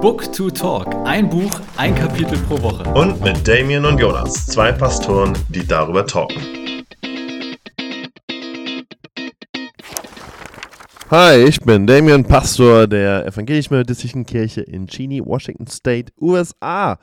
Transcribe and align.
Book 0.00 0.32
to 0.32 0.48
Talk. 0.48 0.94
Ein 1.06 1.28
Buch, 1.28 1.50
ein 1.76 1.92
Kapitel 1.92 2.38
pro 2.46 2.62
Woche. 2.62 2.88
Und 2.94 3.20
mit 3.20 3.48
Damien 3.48 3.84
und 3.84 3.98
Jonas, 3.98 4.46
zwei 4.46 4.70
Pastoren, 4.70 5.36
die 5.48 5.66
darüber 5.66 6.06
talken. 6.06 6.40
Hi, 11.10 11.42
ich 11.42 11.58
bin 11.62 11.88
Damien, 11.88 12.22
Pastor 12.24 12.86
der 12.86 13.26
Evangelisch-Methodistischen 13.26 14.24
Kirche 14.24 14.60
in 14.60 14.86
Cheney, 14.86 15.20
Washington 15.24 15.66
State, 15.66 16.12
USA. 16.20 17.00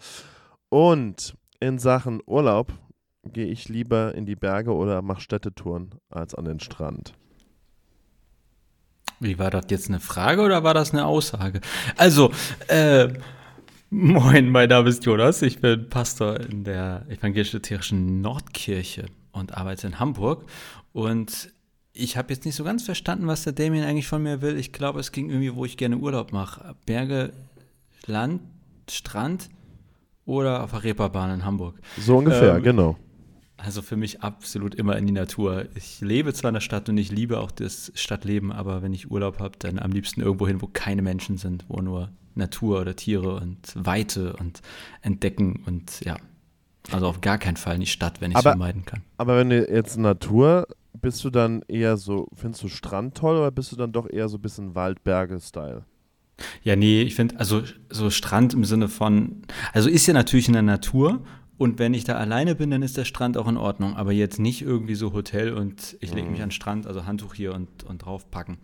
Und 0.69 1.35
in 1.59 1.79
Sachen 1.79 2.21
Urlaub 2.25 2.71
gehe 3.25 3.47
ich 3.47 3.67
lieber 3.67 4.15
in 4.15 4.25
die 4.25 4.37
Berge 4.37 4.73
oder 4.73 5.01
mache 5.01 5.19
Städtetouren 5.19 5.95
als 6.09 6.33
an 6.33 6.45
den 6.45 6.61
Strand. 6.61 7.13
Wie 9.19 9.39
war 9.39 9.49
das 9.49 9.65
jetzt 9.69 9.89
eine 9.89 9.99
Frage 9.99 10.41
oder 10.41 10.63
war 10.63 10.73
das 10.73 10.91
eine 10.91 11.05
Aussage? 11.05 11.61
Also, 11.97 12.31
äh, 12.67 13.09
moin, 13.89 14.49
mein 14.49 14.69
Name 14.69 14.89
ist 14.89 15.05
Jonas. 15.05 15.41
Ich 15.41 15.59
bin 15.59 15.89
Pastor 15.89 16.39
in 16.39 16.63
der 16.63 17.05
evangelisch-lutherischen 17.09 18.21
Nordkirche 18.21 19.05
und 19.31 19.57
arbeite 19.57 19.87
in 19.87 19.99
Hamburg. 19.99 20.45
Und 20.91 21.51
ich 21.93 22.17
habe 22.17 22.33
jetzt 22.33 22.45
nicht 22.45 22.55
so 22.55 22.63
ganz 22.63 22.83
verstanden, 22.83 23.27
was 23.27 23.43
der 23.43 23.53
Damien 23.53 23.85
eigentlich 23.85 24.07
von 24.07 24.21
mir 24.21 24.41
will. 24.41 24.57
Ich 24.57 24.73
glaube, 24.73 24.99
es 24.99 25.11
ging 25.11 25.29
irgendwie, 25.29 25.55
wo 25.55 25.65
ich 25.65 25.77
gerne 25.77 25.97
Urlaub 25.97 26.33
mache. 26.33 26.75
Berge, 26.85 27.31
Land, 28.05 28.41
Strand 28.89 29.49
oder 30.25 30.63
auf 30.63 30.71
der 30.71 30.83
Reeperbahn 30.83 31.31
in 31.35 31.45
Hamburg. 31.45 31.79
So 31.97 32.17
ungefähr, 32.17 32.55
Ähm, 32.55 32.63
genau. 32.63 32.97
Also 33.65 33.81
für 33.81 33.95
mich 33.95 34.21
absolut 34.21 34.75
immer 34.75 34.95
in 34.95 35.07
die 35.07 35.11
Natur. 35.11 35.65
Ich 35.73 35.99
lebe 35.99 36.33
zwar 36.33 36.49
in 36.49 36.53
der 36.53 36.61
Stadt 36.61 36.87
und 36.87 36.99
ich 36.99 37.11
liebe 37.11 37.39
auch 37.39 37.49
das 37.49 37.91
Stadtleben, 37.95 38.51
aber 38.51 38.83
wenn 38.83 38.93
ich 38.93 39.09
Urlaub 39.09 39.39
habe, 39.39 39.57
dann 39.57 39.79
am 39.79 39.91
liebsten 39.91 40.21
irgendwo 40.21 40.47
hin, 40.47 40.61
wo 40.61 40.67
keine 40.67 41.01
Menschen 41.01 41.37
sind, 41.37 41.65
wo 41.67 41.81
nur 41.81 42.11
Natur 42.35 42.81
oder 42.81 42.95
Tiere 42.95 43.37
und 43.37 43.73
Weite 43.73 44.33
und 44.33 44.61
Entdecken 45.01 45.63
und 45.65 46.01
ja. 46.01 46.17
Also 46.91 47.07
auf 47.07 47.21
gar 47.21 47.39
keinen 47.39 47.57
Fall 47.57 47.73
in 47.73 47.81
die 47.81 47.87
Stadt, 47.87 48.21
wenn 48.21 48.29
ich 48.29 48.37
es 48.37 48.43
vermeiden 48.43 48.85
kann. 48.85 49.01
Aber 49.17 49.35
wenn 49.37 49.49
du 49.49 49.67
jetzt 49.67 49.97
Natur, 49.97 50.67
bist 50.93 51.23
du 51.23 51.31
dann 51.31 51.63
eher 51.67 51.97
so, 51.97 52.27
findest 52.35 52.61
du 52.61 52.67
Strand 52.67 53.17
toll 53.17 53.37
oder 53.37 53.49
bist 53.49 53.71
du 53.71 53.75
dann 53.75 53.91
doch 53.91 54.07
eher 54.07 54.29
so 54.29 54.37
ein 54.37 54.41
bisschen 54.41 54.75
Waldberge-Style? 54.75 55.85
Ja, 56.61 56.75
nee, 56.75 57.01
ich 57.01 57.15
finde, 57.15 57.39
also 57.39 57.63
so 57.89 58.11
Strand 58.11 58.53
im 58.53 58.63
Sinne 58.65 58.89
von, 58.89 59.41
also 59.73 59.89
ist 59.89 60.05
ja 60.05 60.13
natürlich 60.13 60.47
in 60.47 60.53
der 60.53 60.61
Natur 60.61 61.25
und 61.57 61.79
wenn 61.79 61.93
ich 61.93 62.03
da 62.03 62.15
alleine 62.15 62.55
bin, 62.55 62.71
dann 62.71 62.81
ist 62.81 62.97
der 62.97 63.05
Strand 63.05 63.37
auch 63.37 63.47
in 63.47 63.57
Ordnung, 63.57 63.95
aber 63.95 64.11
jetzt 64.11 64.39
nicht 64.39 64.61
irgendwie 64.61 64.95
so 64.95 65.13
Hotel 65.13 65.53
und 65.53 65.97
ich 66.01 66.13
lege 66.13 66.29
mich 66.29 66.41
an 66.41 66.47
den 66.47 66.51
Strand, 66.51 66.85
also 66.85 67.05
Handtuch 67.05 67.33
hier 67.33 67.53
und, 67.53 67.83
und 67.83 67.99
draufpacken. 67.99 68.57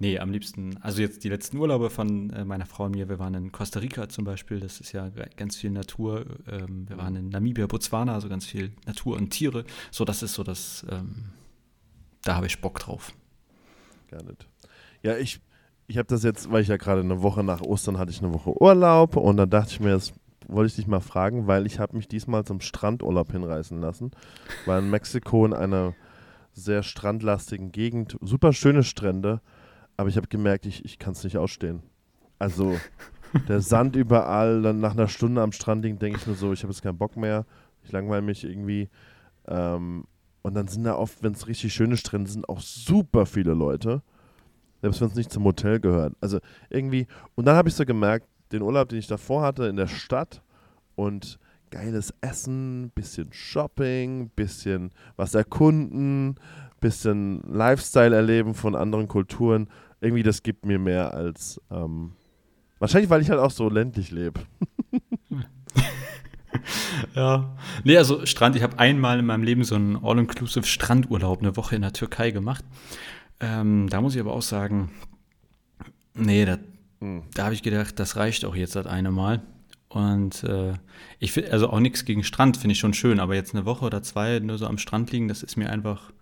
Nee, 0.00 0.20
am 0.20 0.30
liebsten, 0.30 0.76
also 0.80 1.02
jetzt 1.02 1.24
die 1.24 1.28
letzten 1.28 1.56
Urlaube 1.56 1.90
von 1.90 2.30
äh, 2.30 2.44
meiner 2.44 2.66
Frau 2.66 2.84
und 2.84 2.92
mir, 2.92 3.08
wir 3.08 3.18
waren 3.18 3.34
in 3.34 3.50
Costa 3.50 3.80
Rica 3.80 4.08
zum 4.08 4.24
Beispiel, 4.24 4.60
das 4.60 4.80
ist 4.80 4.92
ja 4.92 5.10
ganz 5.36 5.56
viel 5.56 5.70
Natur, 5.70 6.24
ähm, 6.48 6.88
wir 6.88 6.96
waren 6.98 7.16
in 7.16 7.30
Namibia, 7.30 7.66
Botswana, 7.66 8.14
also 8.14 8.28
ganz 8.28 8.46
viel 8.46 8.70
Natur 8.86 9.16
und 9.16 9.30
Tiere, 9.30 9.64
so 9.90 10.04
das 10.04 10.22
ist 10.22 10.34
so 10.34 10.44
das, 10.44 10.86
ähm, 10.88 11.30
da 12.22 12.36
habe 12.36 12.46
ich 12.46 12.60
Bock 12.60 12.78
drauf. 12.78 13.12
Gar 14.08 14.22
nicht. 14.22 14.46
Ja, 15.02 15.16
ich, 15.16 15.40
ich 15.88 15.98
habe 15.98 16.06
das 16.06 16.22
jetzt, 16.22 16.52
weil 16.52 16.62
ich 16.62 16.68
ja 16.68 16.76
gerade 16.76 17.00
eine 17.00 17.20
Woche 17.22 17.42
nach 17.42 17.60
Ostern 17.60 17.98
hatte 17.98 18.12
ich 18.12 18.22
eine 18.22 18.32
Woche 18.32 18.50
Urlaub 18.62 19.16
und 19.16 19.36
dann 19.36 19.50
dachte 19.50 19.72
ich 19.72 19.80
mir, 19.80 19.90
das 19.90 20.12
wollte 20.48 20.68
ich 20.68 20.76
dich 20.76 20.86
mal 20.86 21.00
fragen, 21.00 21.46
weil 21.46 21.66
ich 21.66 21.78
habe 21.78 21.96
mich 21.96 22.08
diesmal 22.08 22.44
zum 22.44 22.60
Strandurlaub 22.60 23.30
hinreißen 23.30 23.80
lassen. 23.80 24.10
War 24.66 24.78
in 24.78 24.90
Mexiko 24.90 25.46
in 25.46 25.52
einer 25.52 25.94
sehr 26.52 26.82
strandlastigen 26.82 27.70
Gegend, 27.70 28.16
super 28.20 28.52
schöne 28.52 28.82
Strände, 28.82 29.40
aber 29.96 30.08
ich 30.08 30.16
habe 30.16 30.26
gemerkt, 30.26 30.66
ich, 30.66 30.84
ich 30.84 30.98
kann 30.98 31.12
es 31.12 31.22
nicht 31.22 31.36
ausstehen. 31.36 31.82
Also 32.38 32.76
der 33.48 33.60
Sand 33.60 33.94
überall, 33.96 34.62
dann 34.62 34.80
nach 34.80 34.92
einer 34.92 35.08
Stunde 35.08 35.42
am 35.42 35.52
Strand 35.52 35.84
liegen, 35.84 35.98
denke 35.98 36.18
ich 36.18 36.26
mir 36.26 36.34
so, 36.34 36.52
ich 36.52 36.62
habe 36.62 36.72
jetzt 36.72 36.82
keinen 36.82 36.98
Bock 36.98 37.16
mehr, 37.16 37.46
ich 37.84 37.92
langweile 37.92 38.22
mich 38.22 38.44
irgendwie. 38.44 38.88
Ähm, 39.46 40.04
und 40.42 40.54
dann 40.54 40.68
sind 40.68 40.84
da 40.84 40.96
oft, 40.96 41.22
wenn 41.22 41.32
es 41.32 41.46
richtig 41.46 41.74
schöne 41.74 41.96
Strände 41.96 42.30
sind, 42.30 42.48
auch 42.48 42.60
super 42.60 43.26
viele 43.26 43.54
Leute. 43.54 44.02
Selbst 44.80 45.00
wenn 45.00 45.08
es 45.08 45.14
nicht 45.14 45.32
zum 45.32 45.44
Hotel 45.44 45.80
gehört. 45.80 46.14
Also 46.20 46.38
irgendwie, 46.70 47.06
und 47.34 47.46
dann 47.46 47.56
habe 47.56 47.68
ich 47.68 47.74
so 47.74 47.84
gemerkt, 47.84 48.26
den 48.52 48.62
Urlaub, 48.62 48.88
den 48.88 48.98
ich 48.98 49.06
davor 49.06 49.42
hatte 49.42 49.66
in 49.66 49.76
der 49.76 49.86
Stadt 49.86 50.42
und 50.94 51.38
geiles 51.70 52.14
Essen, 52.20 52.90
bisschen 52.94 53.32
Shopping, 53.32 54.30
bisschen 54.30 54.90
was 55.16 55.34
erkunden, 55.34 56.36
bisschen 56.80 57.42
Lifestyle 57.42 58.14
erleben 58.14 58.54
von 58.54 58.74
anderen 58.74 59.08
Kulturen. 59.08 59.68
Irgendwie, 60.00 60.22
das 60.22 60.42
gibt 60.42 60.64
mir 60.64 60.78
mehr 60.78 61.12
als. 61.12 61.60
Ähm, 61.70 62.12
wahrscheinlich, 62.78 63.10
weil 63.10 63.22
ich 63.22 63.30
halt 63.30 63.40
auch 63.40 63.50
so 63.50 63.68
ländlich 63.68 64.10
lebe. 64.10 64.40
Ja. 67.14 67.56
Nee, 67.84 67.96
also 67.96 68.26
Strand, 68.26 68.56
ich 68.56 68.62
habe 68.62 68.78
einmal 68.78 69.18
in 69.18 69.26
meinem 69.26 69.42
Leben 69.42 69.64
so 69.64 69.74
einen 69.74 69.96
All-Inclusive 69.96 70.66
Strandurlaub 70.66 71.40
eine 71.40 71.56
Woche 71.56 71.76
in 71.76 71.82
der 71.82 71.92
Türkei 71.92 72.30
gemacht. 72.30 72.64
Ähm, 73.40 73.88
da 73.88 74.00
muss 74.00 74.14
ich 74.14 74.20
aber 74.20 74.32
auch 74.32 74.42
sagen, 74.42 74.90
nee, 76.14 76.44
da, 76.44 76.58
Hm. 77.00 77.22
da 77.34 77.44
habe 77.44 77.54
ich 77.54 77.62
gedacht, 77.62 77.98
das 77.98 78.16
reicht 78.16 78.44
auch 78.44 78.56
jetzt 78.56 78.76
das 78.76 78.86
eine 78.86 79.10
Mal. 79.10 79.42
Und 79.88 80.44
äh, 80.44 80.74
ich 81.18 81.32
finde, 81.32 81.52
also 81.52 81.70
auch 81.70 81.80
nichts 81.80 82.04
gegen 82.04 82.22
Strand, 82.22 82.56
finde 82.58 82.72
ich 82.72 82.78
schon 82.78 82.92
schön, 82.92 83.20
aber 83.20 83.34
jetzt 83.34 83.54
eine 83.54 83.64
Woche 83.64 83.86
oder 83.86 84.02
zwei 84.02 84.38
nur 84.38 84.58
so 84.58 84.66
am 84.66 84.78
Strand 84.78 85.12
liegen, 85.12 85.28
das 85.28 85.42
ist 85.42 85.56
mir 85.56 85.70
einfach, 85.70 86.12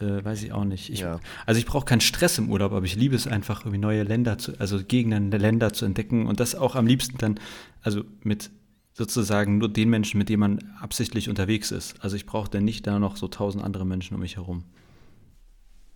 äh, 0.00 0.24
weiß 0.24 0.42
ich 0.42 0.52
auch 0.52 0.64
nicht. 0.64 0.88
Ich, 0.90 1.00
Ja. 1.00 1.20
Also 1.44 1.58
ich 1.58 1.66
brauche 1.66 1.84
keinen 1.84 2.00
Stress 2.00 2.38
im 2.38 2.50
Urlaub, 2.50 2.72
aber 2.72 2.86
ich 2.86 2.96
liebe 2.96 3.14
es 3.14 3.26
einfach, 3.26 3.60
irgendwie 3.60 3.78
neue 3.78 4.04
Länder 4.04 4.38
zu, 4.38 4.58
also 4.58 4.82
Gegenden 4.82 5.30
der 5.30 5.40
Länder 5.40 5.74
zu 5.74 5.84
entdecken 5.84 6.26
und 6.26 6.40
das 6.40 6.54
auch 6.54 6.76
am 6.76 6.86
liebsten 6.86 7.18
dann, 7.18 7.38
also 7.82 8.04
mit 8.22 8.50
sozusagen 8.94 9.58
nur 9.58 9.68
den 9.68 9.90
Menschen, 9.90 10.16
mit 10.16 10.30
denen 10.30 10.40
man 10.40 10.58
absichtlich 10.80 11.28
unterwegs 11.28 11.70
ist. 11.70 12.02
Also 12.02 12.16
ich 12.16 12.24
brauche 12.24 12.50
dann 12.50 12.64
nicht 12.64 12.86
da 12.86 12.98
noch 12.98 13.18
so 13.18 13.28
tausend 13.28 13.62
andere 13.62 13.84
Menschen 13.84 14.14
um 14.14 14.20
mich 14.20 14.36
herum. 14.36 14.64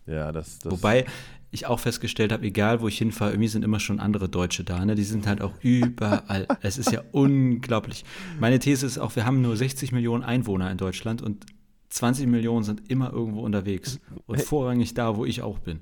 Ja, 0.07 0.33
das. 0.33 0.59
das 0.59 0.71
Wobei 0.71 1.07
ich 1.51 1.67
auch 1.67 1.81
festgestellt 1.81 2.33
habe, 2.33 2.45
egal 2.45 2.81
wo 2.81 2.89
ich 2.89 2.99
hinfahre, 2.99 3.33
irgendwie 3.33 3.49
sind 3.49 3.65
immer 3.65 3.81
schon 3.81 3.99
andere 3.99 4.29
Deutsche 4.29 4.63
da. 4.63 4.85
Ne? 4.85 4.95
Die 4.95 5.03
sind 5.03 5.27
halt 5.27 5.43
auch 5.43 5.53
überall. 5.63 6.47
es 6.63 6.79
ist 6.79 6.93
ja 6.93 7.03
unglaublich. 7.13 8.05
Meine 8.39 8.59
These 8.59 8.87
ist 8.87 8.99
auch, 8.99 9.17
wir 9.17 9.27
haben 9.27 9.43
nur 9.43 9.57
60 9.57 9.93
Millionen 9.93 10.23
Einwohner 10.23 10.71
in 10.71 10.79
Deutschland 10.79 11.23
und 11.23 11.47
20 11.89 12.29
Millionen 12.29 12.63
sind 12.63 12.89
immer 12.89 13.13
irgendwo 13.13 13.41
unterwegs. 13.41 14.01
Und 14.27 14.37
Hey. 14.37 14.45
vorrangig 14.45 14.95
da, 14.95 15.17
wo 15.17 15.25
ich 15.25 15.43
auch 15.43 15.59
bin. 15.59 15.81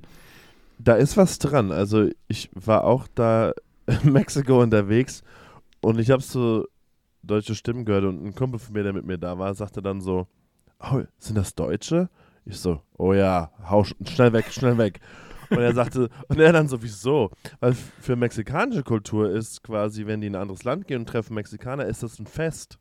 Da 0.79 0.95
ist 0.95 1.17
was 1.17 1.39
dran. 1.39 1.71
Also 1.71 2.09
ich 2.29 2.49
war 2.55 2.85
auch 2.85 3.07
da 3.15 3.53
in 3.87 4.13
Mexiko 4.13 4.63
unterwegs 4.63 5.23
und 5.81 5.99
ich 5.99 6.11
habe 6.11 6.23
so 6.23 6.67
deutsche 7.23 7.55
Stimmen 7.55 7.85
gehört 7.85 8.05
und 8.05 8.25
ein 8.25 8.35
Kumpel 8.35 8.59
von 8.59 8.73
mir, 8.73 8.85
der 8.85 8.95
mit 8.95 9.05
mir 9.05 9.19
da 9.19 9.39
war, 9.39 9.55
sagte 9.55 9.83
dann 9.83 10.01
so, 10.01 10.27
oh, 10.81 11.03
sind 11.19 11.37
das 11.37 11.55
Deutsche? 11.55 12.09
Ich 12.47 12.59
so, 12.59 12.81
oh 12.97 13.13
ja, 13.13 13.51
hau 13.69 13.85
sch 13.85 13.95
schnell 14.07 14.33
weg, 14.33 14.47
schnell 14.51 14.79
weg. 14.79 15.01
Und 15.51 15.59
er 15.59 15.75
sagte, 15.75 16.09
und 16.29 16.39
er 16.39 16.53
dann 16.53 16.69
so, 16.69 16.83
wieso? 16.83 17.31
Weil 17.61 17.75
für 17.75 18.17
mexikanische 18.17 18.83
Kultur 18.83 19.31
ist 19.31 19.63
quasi, 19.63 20.07
wenn 20.07 20.21
die 20.21 20.27
in 20.27 20.37
ein 20.37 20.43
anderes 20.43 20.65
Land 20.65 20.87
gehen 20.87 21.01
und 21.01 21.09
treffen 21.09 21.35
Mexikaner, 21.35 21.87
ist 21.87 22.03
das 22.03 22.19
ein 22.19 22.27
Fest. 22.27 22.79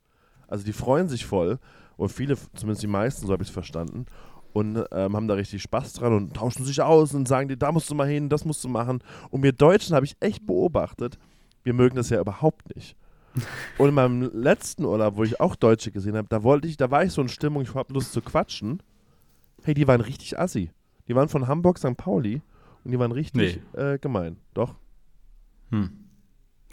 Also 0.47 0.65
die 0.65 0.73
freuen 0.73 1.07
sich 1.07 1.25
voll. 1.25 1.59
Und 1.95 2.09
viele, 2.09 2.37
zumindest 2.55 2.83
die 2.83 2.87
meisten, 2.87 3.25
so 3.25 3.33
habe 3.33 3.43
ich 3.43 3.49
es 3.49 3.53
verstanden. 3.53 4.05
Und 4.53 4.83
ähm, 4.91 5.15
haben 5.15 5.27
da 5.27 5.35
richtig 5.35 5.61
Spaß 5.61 5.93
dran 5.93 6.13
und 6.13 6.35
tauschen 6.35 6.65
sich 6.65 6.81
aus 6.81 7.13
und 7.13 7.27
sagen 7.27 7.47
dir, 7.47 7.57
da 7.57 7.71
musst 7.71 7.89
du 7.89 7.95
mal 7.95 8.07
hin, 8.07 8.29
das 8.29 8.45
musst 8.45 8.63
du 8.63 8.69
machen. 8.69 9.03
Und 9.29 9.43
wir 9.43 9.51
Deutschen 9.51 9.95
habe 9.95 10.05
ich 10.05 10.15
echt 10.19 10.45
beobachtet, 10.47 11.19
wir 11.63 11.73
mögen 11.73 11.95
das 11.95 12.09
ja 12.09 12.19
überhaupt 12.19 12.75
nicht. 12.75 12.95
Und 13.77 13.89
in 13.89 13.93
meinem 13.93 14.31
letzten 14.33 14.85
Urlaub, 14.85 15.17
wo 15.17 15.23
ich 15.23 15.39
auch 15.39 15.55
Deutsche 15.55 15.91
gesehen 15.91 16.15
habe, 16.15 16.27
da 16.27 16.41
wollte 16.41 16.67
ich, 16.67 16.77
da 16.77 16.89
war 16.89 17.03
ich 17.03 17.11
so 17.11 17.21
in 17.21 17.27
Stimmung, 17.27 17.61
ich 17.61 17.75
habe 17.75 17.93
Lust 17.93 18.13
zu 18.13 18.21
quatschen. 18.21 18.81
Hey, 19.63 19.75
die 19.75 19.87
waren 19.87 20.01
richtig 20.01 20.39
assi. 20.39 20.71
Die 21.07 21.13
waren 21.13 21.29
von 21.29 21.47
Hamburg, 21.47 21.77
St. 21.77 21.95
Pauli 21.97 22.41
und 22.87 22.91
die 22.91 22.99
waren 22.99 23.11
richtig 23.11 23.59
äh, 23.73 23.97
gemein. 23.99 24.37
Doch. 24.53 24.73
Hm. 25.71 25.89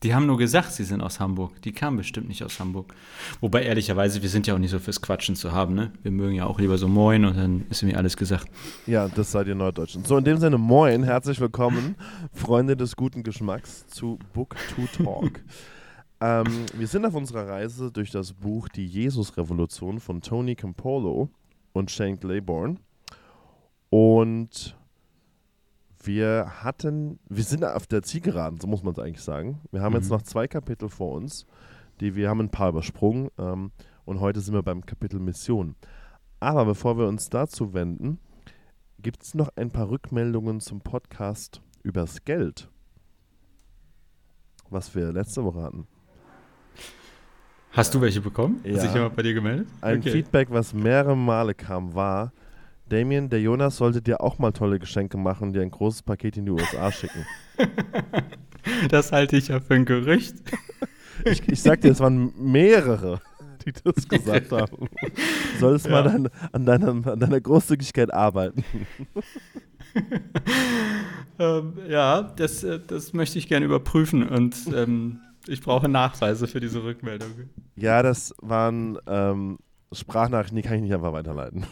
Die 0.04 0.14
haben 0.14 0.26
nur 0.26 0.38
gesagt, 0.38 0.70
sie 0.70 0.84
sind 0.84 1.00
aus 1.00 1.18
Hamburg. 1.18 1.60
Die 1.62 1.72
kamen 1.72 1.96
bestimmt 1.96 2.28
nicht 2.28 2.44
aus 2.44 2.60
Hamburg. 2.60 2.94
Wobei, 3.40 3.64
ehrlicherweise, 3.64 4.22
wir 4.22 4.28
sind 4.28 4.46
ja 4.46 4.54
auch 4.54 4.58
nicht 4.58 4.70
so 4.70 4.78
fürs 4.78 5.02
Quatschen 5.02 5.34
zu 5.34 5.50
haben, 5.50 5.74
ne? 5.74 5.92
Wir 6.04 6.12
mögen 6.12 6.36
ja 6.36 6.46
auch 6.46 6.60
lieber 6.60 6.78
so 6.78 6.86
Moin 6.86 7.24
und 7.24 7.36
dann 7.36 7.66
ist 7.68 7.82
mir 7.82 7.98
alles 7.98 8.16
gesagt. 8.16 8.46
Ja, 8.86 9.08
das 9.08 9.32
seid 9.32 9.48
ihr 9.48 9.56
Norddeutschen. 9.56 10.04
So, 10.04 10.16
in 10.16 10.22
dem 10.22 10.38
Sinne, 10.38 10.56
moin, 10.56 11.02
herzlich 11.02 11.40
willkommen, 11.40 11.96
Freunde 12.32 12.76
des 12.76 12.94
guten 12.94 13.24
Geschmacks, 13.24 13.88
zu 13.88 14.20
Book 14.32 14.54
to 14.76 15.02
Talk. 15.02 15.40
ähm, 16.20 16.46
wir 16.76 16.86
sind 16.86 17.06
auf 17.06 17.14
unserer 17.14 17.48
Reise 17.48 17.90
durch 17.90 18.12
das 18.12 18.34
Buch 18.34 18.68
Die 18.68 18.86
Jesus-Revolution 18.86 19.98
von 19.98 20.20
Tony 20.20 20.54
Campolo 20.54 21.28
und 21.72 21.90
Shane 21.90 22.20
Claiborne. 22.20 22.76
Und 23.90 24.76
wir 26.06 26.46
hatten, 26.62 27.18
wir 27.28 27.44
sind 27.44 27.64
auf 27.64 27.86
der 27.86 28.02
Zielgeraden, 28.02 28.60
so 28.60 28.66
muss 28.66 28.82
man 28.82 28.92
es 28.92 28.98
eigentlich 28.98 29.22
sagen. 29.22 29.60
Wir 29.72 29.80
haben 29.82 29.94
jetzt 29.94 30.04
Mhm. 30.06 30.16
noch 30.16 30.22
zwei 30.22 30.46
Kapitel 30.48 30.88
vor 30.88 31.12
uns, 31.12 31.46
die 32.00 32.14
wir 32.14 32.28
haben 32.28 32.40
ein 32.40 32.50
paar 32.50 32.70
übersprungen 32.70 33.28
ähm, 33.38 33.70
und 34.04 34.20
heute 34.20 34.40
sind 34.40 34.54
wir 34.54 34.62
beim 34.62 34.84
Kapitel 34.84 35.18
Mission. 35.20 35.76
Aber 36.40 36.64
bevor 36.64 36.98
wir 36.98 37.06
uns 37.06 37.30
dazu 37.30 37.72
wenden, 37.72 38.18
gibt 39.00 39.22
es 39.22 39.34
noch 39.34 39.48
ein 39.56 39.70
paar 39.70 39.88
Rückmeldungen 39.90 40.60
zum 40.60 40.80
Podcast 40.80 41.60
übers 41.82 42.24
Geld. 42.24 42.68
was 44.70 44.94
wir 44.94 45.12
letzte 45.12 45.44
Woche 45.44 45.62
hatten. 45.62 45.86
Hast 47.72 47.94
du 47.94 48.00
welche 48.00 48.20
bekommen? 48.20 48.60
Ja. 48.64 48.74
Hat 48.74 48.80
sich 48.82 48.94
jemand 48.94 49.14
bei 49.16 49.22
dir 49.22 49.34
gemeldet? 49.34 49.68
Ein 49.80 49.98
Okay. 49.98 50.10
Feedback, 50.10 50.50
was 50.50 50.72
mehrere 50.72 51.16
Male 51.16 51.54
kam, 51.54 51.94
war, 51.94 52.32
Damien, 52.88 53.30
der 53.30 53.40
Jonas 53.40 53.76
sollte 53.76 54.02
dir 54.02 54.20
auch 54.20 54.38
mal 54.38 54.52
tolle 54.52 54.78
Geschenke 54.78 55.16
machen 55.16 55.48
und 55.48 55.52
dir 55.54 55.62
ein 55.62 55.70
großes 55.70 56.02
Paket 56.02 56.36
in 56.36 56.44
die 56.46 56.52
USA 56.52 56.90
schicken. 56.92 57.24
Das 58.90 59.12
halte 59.12 59.36
ich 59.36 59.48
ja 59.48 59.60
für 59.60 59.74
ein 59.74 59.84
Gerücht. 59.84 60.36
Ich, 61.24 61.46
ich 61.48 61.62
sag 61.62 61.80
dir, 61.80 61.92
es 61.92 62.00
waren 62.00 62.32
mehrere, 62.36 63.20
die 63.64 63.72
das 63.72 64.08
gesagt 64.08 64.50
haben. 64.50 64.88
Du 65.00 65.58
solltest 65.60 65.88
mal 65.88 66.04
Ja. 66.04 66.10
an, 66.10 66.28
an, 66.50 66.66
deiner, 66.66 66.88
an 66.88 67.20
deiner 67.20 67.40
Großzügigkeit 67.40 68.12
arbeiten. 68.12 68.64
Ähm, 71.38 71.74
ja, 71.88 72.22
das, 72.22 72.64
äh, 72.64 72.80
das 72.84 73.12
möchte 73.12 73.38
ich 73.38 73.46
gerne 73.48 73.64
überprüfen 73.66 74.28
und 74.28 74.56
ähm, 74.74 75.20
ich 75.46 75.60
brauche 75.60 75.88
Nachweise 75.88 76.46
für 76.48 76.58
diese 76.60 76.82
Rückmeldung. 76.82 77.30
Ja, 77.76 78.02
das 78.02 78.34
waren 78.40 78.98
ähm, 79.06 79.58
Sprachnachrichten, 79.92 80.56
die 80.56 80.62
kann 80.62 80.76
ich 80.76 80.82
nicht 80.82 80.94
einfach 80.94 81.12
weiterleiten. 81.12 81.64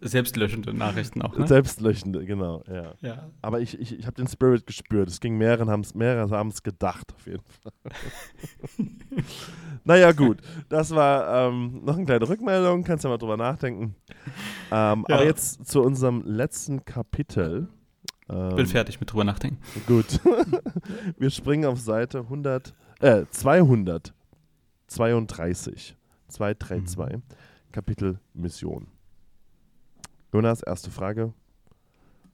Selbstlöschende 0.00 0.72
Nachrichten 0.72 1.20
auch, 1.22 1.36
ne? 1.36 1.46
Selbstlöschende, 1.46 2.24
genau, 2.24 2.62
ja. 2.68 2.94
ja. 3.00 3.30
Aber 3.40 3.60
ich, 3.60 3.78
ich, 3.80 3.98
ich 3.98 4.06
habe 4.06 4.14
den 4.14 4.28
Spirit 4.28 4.66
gespürt. 4.66 5.08
Es 5.08 5.18
ging 5.20 5.36
mehreren, 5.36 5.68
haben's, 5.70 5.94
mehrere 5.94 6.30
haben 6.30 6.50
es 6.50 6.62
gedacht, 6.62 7.12
auf 7.14 7.26
jeden 7.26 7.42
Fall. 7.42 7.72
naja, 9.84 10.12
gut. 10.12 10.38
Das 10.68 10.94
war 10.94 11.48
ähm, 11.48 11.80
noch 11.84 11.96
eine 11.96 12.04
kleine 12.04 12.28
Rückmeldung. 12.28 12.84
Kannst 12.84 13.02
ja 13.04 13.10
mal 13.10 13.18
drüber 13.18 13.36
nachdenken. 13.36 13.96
Ähm, 14.70 15.04
Ja. 15.08 15.16
Aber 15.16 15.24
jetzt 15.24 15.66
zu 15.66 15.82
unserem 15.82 16.22
letzten 16.24 16.84
Kapitel. 16.84 17.68
Ähm, 18.28 18.54
Bin 18.56 18.66
fertig 18.66 19.00
mit 19.00 19.10
drüber 19.12 19.24
nachdenken. 19.24 19.58
Gut. 19.86 20.20
Wir 21.18 21.30
springen 21.30 21.64
auf 21.64 21.80
Seite 21.80 22.20
100, 22.20 22.74
äh, 23.00 23.24
232. 23.30 25.96
232. 26.28 27.20
Kapitel 27.72 28.20
Mission. 28.34 28.86
Jonas, 30.32 30.62
erste 30.62 30.90
Frage. 30.90 31.34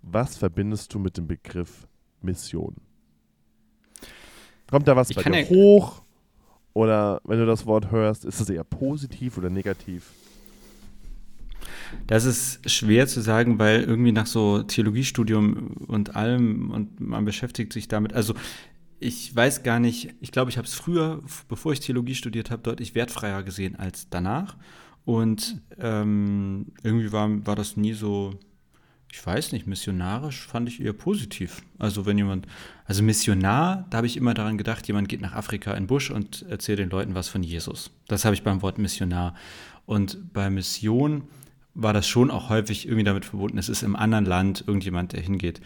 Was 0.02 0.36
verbindest 0.36 0.94
du 0.94 1.00
mit 1.00 1.16
dem 1.16 1.26
Begriff 1.26 1.88
Mission? 2.22 2.76
Kommt 4.70 4.86
da 4.86 4.94
was 4.94 5.10
Ich 5.10 5.16
bei 5.16 5.22
dir 5.22 5.48
hoch? 5.48 6.02
Oder 6.74 7.20
wenn 7.24 7.40
du 7.40 7.46
das 7.46 7.66
Wort 7.66 7.90
hörst, 7.90 8.24
ist 8.24 8.40
es 8.40 8.48
eher 8.48 8.62
positiv 8.62 9.36
oder 9.36 9.50
negativ? 9.50 10.12
Das 12.06 12.24
ist 12.24 12.70
schwer 12.70 13.08
zu 13.08 13.20
sagen, 13.20 13.58
weil 13.58 13.82
irgendwie 13.82 14.12
nach 14.12 14.26
so 14.26 14.62
Theologiestudium 14.62 15.72
und 15.88 16.14
allem 16.14 16.70
und 16.70 17.00
man 17.00 17.24
beschäftigt 17.24 17.72
sich 17.72 17.88
damit. 17.88 18.12
Also 18.12 18.34
ich 19.00 19.34
weiß 19.34 19.64
gar 19.64 19.80
nicht, 19.80 20.14
ich 20.20 20.30
glaube, 20.30 20.52
ich 20.52 20.56
habe 20.56 20.68
es 20.68 20.74
früher, 20.74 21.20
bevor 21.48 21.72
ich 21.72 21.80
Theologie 21.80 22.14
studiert 22.14 22.52
habe, 22.52 22.62
deutlich 22.62 22.94
wertfreier 22.94 23.42
gesehen 23.42 23.74
als 23.74 24.08
danach. 24.08 24.56
Und 25.08 25.62
ähm, 25.80 26.66
irgendwie 26.82 27.12
war, 27.12 27.46
war 27.46 27.56
das 27.56 27.78
nie 27.78 27.94
so, 27.94 28.38
ich 29.10 29.26
weiß 29.26 29.52
nicht, 29.52 29.66
missionarisch 29.66 30.46
fand 30.46 30.68
ich 30.68 30.82
eher 30.82 30.92
positiv. 30.92 31.62
Also 31.78 32.04
wenn 32.04 32.18
jemand, 32.18 32.46
also 32.84 33.02
Missionar, 33.02 33.86
da 33.88 33.96
habe 33.96 34.06
ich 34.06 34.18
immer 34.18 34.34
daran 34.34 34.58
gedacht, 34.58 34.86
jemand 34.86 35.08
geht 35.08 35.22
nach 35.22 35.32
Afrika 35.32 35.70
in 35.70 35.84
den 35.84 35.86
Busch 35.86 36.10
und 36.10 36.44
erzählt 36.50 36.78
den 36.78 36.90
Leuten 36.90 37.14
was 37.14 37.28
von 37.30 37.42
Jesus. 37.42 37.90
Das 38.06 38.26
habe 38.26 38.34
ich 38.34 38.42
beim 38.42 38.60
Wort 38.60 38.76
Missionar. 38.76 39.32
Und 39.86 40.34
bei 40.34 40.50
Mission 40.50 41.22
war 41.72 41.94
das 41.94 42.06
schon 42.06 42.30
auch 42.30 42.50
häufig 42.50 42.84
irgendwie 42.84 43.04
damit 43.04 43.24
verbunden, 43.24 43.56
es 43.56 43.70
ist 43.70 43.82
im 43.82 43.96
anderen 43.96 44.26
Land 44.26 44.64
irgendjemand, 44.66 45.14
der 45.14 45.22
hingeht. 45.22 45.62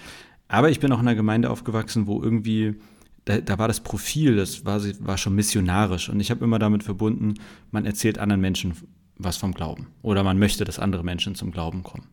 Aber 0.46 0.70
ich 0.70 0.78
bin 0.78 0.92
auch 0.92 1.00
in 1.00 1.08
einer 1.08 1.16
Gemeinde 1.16 1.50
aufgewachsen, 1.50 2.06
wo 2.06 2.22
irgendwie, 2.22 2.76
da, 3.24 3.40
da 3.40 3.58
war 3.58 3.66
das 3.66 3.80
Profil, 3.80 4.36
das 4.36 4.64
war, 4.64 4.80
war 5.00 5.18
schon 5.18 5.34
missionarisch. 5.34 6.10
Und 6.10 6.20
ich 6.20 6.30
habe 6.30 6.44
immer 6.44 6.60
damit 6.60 6.84
verbunden, 6.84 7.34
man 7.72 7.86
erzählt 7.86 8.18
anderen 8.18 8.40
Menschen 8.40 8.76
was 9.24 9.36
vom 9.36 9.52
Glauben. 9.54 9.88
Oder 10.02 10.22
man 10.22 10.38
möchte, 10.38 10.64
dass 10.64 10.78
andere 10.78 11.04
Menschen 11.04 11.34
zum 11.34 11.50
Glauben 11.50 11.82
kommen. 11.82 12.06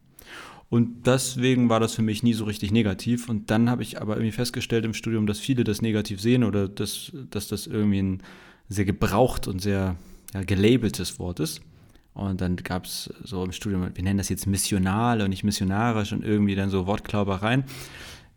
Und 0.69 1.07
deswegen 1.07 1.69
war 1.69 1.79
das 1.79 1.95
für 1.95 2.03
mich 2.03 2.21
nie 2.21 2.33
so 2.33 2.45
richtig 2.45 2.71
negativ. 2.71 3.27
Und 3.27 3.49
dann 3.49 3.69
habe 3.69 3.81
ich 3.81 4.01
aber 4.01 4.15
irgendwie 4.15 4.31
festgestellt 4.31 4.85
im 4.85 4.93
Studium, 4.93 5.25
dass 5.25 5.39
viele 5.39 5.63
das 5.63 5.81
negativ 5.81 6.21
sehen 6.21 6.43
oder 6.43 6.67
dass, 6.67 7.11
dass 7.31 7.47
das 7.47 7.65
irgendwie 7.65 8.01
ein 8.01 8.23
sehr 8.69 8.85
gebraucht 8.85 9.47
und 9.47 9.61
sehr 9.61 9.95
ja, 10.33 10.43
gelabeltes 10.43 11.17
Wort 11.17 11.39
ist. 11.39 11.61
Und 12.13 12.41
dann 12.41 12.55
gab 12.57 12.85
es 12.85 13.11
so 13.23 13.43
im 13.43 13.51
Studium, 13.51 13.89
wir 13.93 14.03
nennen 14.03 14.17
das 14.17 14.29
jetzt 14.29 14.45
missional 14.45 15.21
und 15.21 15.29
nicht 15.29 15.43
missionarisch 15.43 16.11
und 16.11 16.23
irgendwie 16.23 16.55
dann 16.55 16.69
so 16.69 16.85
Wortklaubereien. 16.85 17.63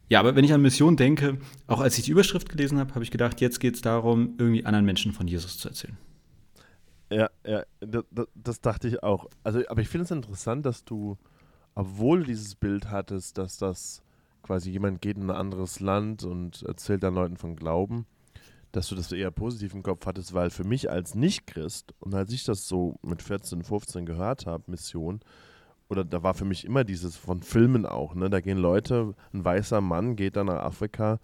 Ja, 0.08 0.20
aber 0.20 0.36
wenn 0.36 0.44
ich 0.44 0.52
an 0.52 0.62
Mission 0.62 0.96
denke, 0.96 1.38
auch 1.66 1.80
als 1.80 1.98
ich 1.98 2.04
die 2.04 2.10
Überschrift 2.10 2.48
gelesen 2.48 2.78
habe, 2.78 2.94
habe 2.94 3.04
ich 3.04 3.10
gedacht, 3.10 3.40
jetzt 3.40 3.60
geht 3.60 3.74
es 3.74 3.80
darum, 3.80 4.34
irgendwie 4.38 4.64
anderen 4.64 4.84
Menschen 4.84 5.12
von 5.12 5.26
Jesus 5.26 5.58
zu 5.58 5.68
erzählen. 5.68 5.96
Ja, 7.12 7.28
ja, 7.46 7.64
das, 7.80 8.04
das 8.34 8.60
dachte 8.60 8.88
ich 8.88 9.02
auch. 9.02 9.26
Also, 9.44 9.60
aber 9.68 9.82
ich 9.82 9.88
finde 9.88 10.04
es 10.04 10.10
interessant, 10.10 10.64
dass 10.64 10.84
du, 10.84 11.18
obwohl 11.74 12.20
du 12.20 12.26
dieses 12.26 12.54
Bild 12.54 12.90
hattest, 12.90 13.36
dass 13.36 13.58
das 13.58 14.02
quasi 14.42 14.70
jemand 14.70 15.02
geht 15.02 15.18
in 15.18 15.24
ein 15.24 15.36
anderes 15.36 15.80
Land 15.80 16.24
und 16.24 16.62
erzählt 16.62 17.02
dann 17.02 17.14
Leuten 17.14 17.36
von 17.36 17.54
Glauben, 17.54 18.06
dass 18.72 18.88
du 18.88 18.94
das 18.94 19.12
eher 19.12 19.30
positiv 19.30 19.74
im 19.74 19.82
Kopf 19.82 20.06
hattest, 20.06 20.32
weil 20.32 20.50
für 20.50 20.64
mich 20.64 20.90
als 20.90 21.14
Nicht-Christ 21.14 21.94
und 22.00 22.14
als 22.14 22.32
ich 22.32 22.44
das 22.44 22.66
so 22.66 22.96
mit 23.02 23.22
14, 23.22 23.62
15 23.62 24.06
gehört 24.06 24.46
habe, 24.46 24.64
Mission, 24.70 25.20
oder 25.90 26.04
da 26.04 26.22
war 26.22 26.32
für 26.32 26.46
mich 26.46 26.64
immer 26.64 26.84
dieses 26.84 27.16
von 27.16 27.42
Filmen 27.42 27.84
auch, 27.84 28.14
ne? 28.14 28.30
Da 28.30 28.40
gehen 28.40 28.56
Leute, 28.56 29.14
ein 29.34 29.44
weißer 29.44 29.82
Mann 29.82 30.16
geht 30.16 30.36
dann 30.36 30.46
nach 30.46 30.62
Afrika 30.62 31.20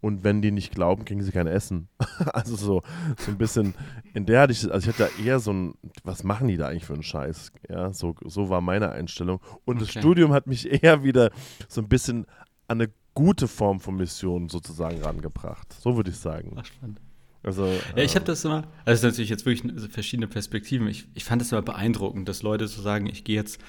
und 0.00 0.24
wenn 0.24 0.42
die 0.42 0.50
nicht 0.50 0.72
glauben, 0.74 1.04
kriegen 1.04 1.22
sie 1.22 1.32
kein 1.32 1.46
Essen. 1.46 1.88
also 2.32 2.54
so, 2.56 2.82
so 3.18 3.30
ein 3.30 3.38
bisschen, 3.38 3.74
in 4.14 4.26
der 4.26 4.42
hatte 4.42 4.52
ich, 4.52 4.70
also 4.70 4.88
ich 4.88 4.94
hatte 4.94 5.10
da 5.10 5.22
eher 5.24 5.40
so 5.40 5.52
ein, 5.52 5.74
was 6.04 6.22
machen 6.22 6.48
die 6.48 6.56
da 6.56 6.68
eigentlich 6.68 6.84
für 6.84 6.94
einen 6.94 7.02
Scheiß? 7.02 7.52
Ja, 7.68 7.92
so, 7.92 8.14
so 8.24 8.48
war 8.50 8.60
meine 8.60 8.90
Einstellung. 8.90 9.40
Und 9.64 9.80
das 9.80 9.90
Okay. 9.90 10.00
Studium 10.00 10.32
hat 10.32 10.46
mich 10.46 10.70
eher 10.82 11.02
wieder 11.02 11.30
so 11.68 11.80
ein 11.80 11.88
bisschen 11.88 12.26
an 12.68 12.80
eine 12.80 12.90
gute 13.14 13.48
Form 13.48 13.80
von 13.80 13.96
Mission 13.96 14.48
sozusagen 14.48 15.00
rangebracht. 15.02 15.72
So 15.80 15.96
würde 15.96 16.10
ich 16.10 16.18
sagen. 16.18 16.52
Ach, 16.56 16.64
spannend. 16.66 17.00
Also, 17.42 17.66
Ja, 17.94 18.02
ich 18.02 18.12
äh, 18.12 18.16
habe 18.16 18.26
das 18.26 18.44
immer, 18.44 18.56
also 18.56 18.66
das 18.84 18.96
ist 18.96 19.02
natürlich 19.04 19.30
jetzt 19.30 19.46
wirklich 19.46 19.72
so 19.76 19.88
verschiedene 19.88 20.26
Perspektiven. 20.26 20.86
Ich, 20.88 21.06
ich 21.14 21.24
fand 21.24 21.40
es 21.40 21.52
immer 21.52 21.62
beeindruckend, 21.62 22.28
dass 22.28 22.42
Leute 22.42 22.66
so 22.68 22.82
sagen, 22.82 23.06
ich 23.06 23.24
gehe 23.24 23.36
jetzt, 23.36 23.60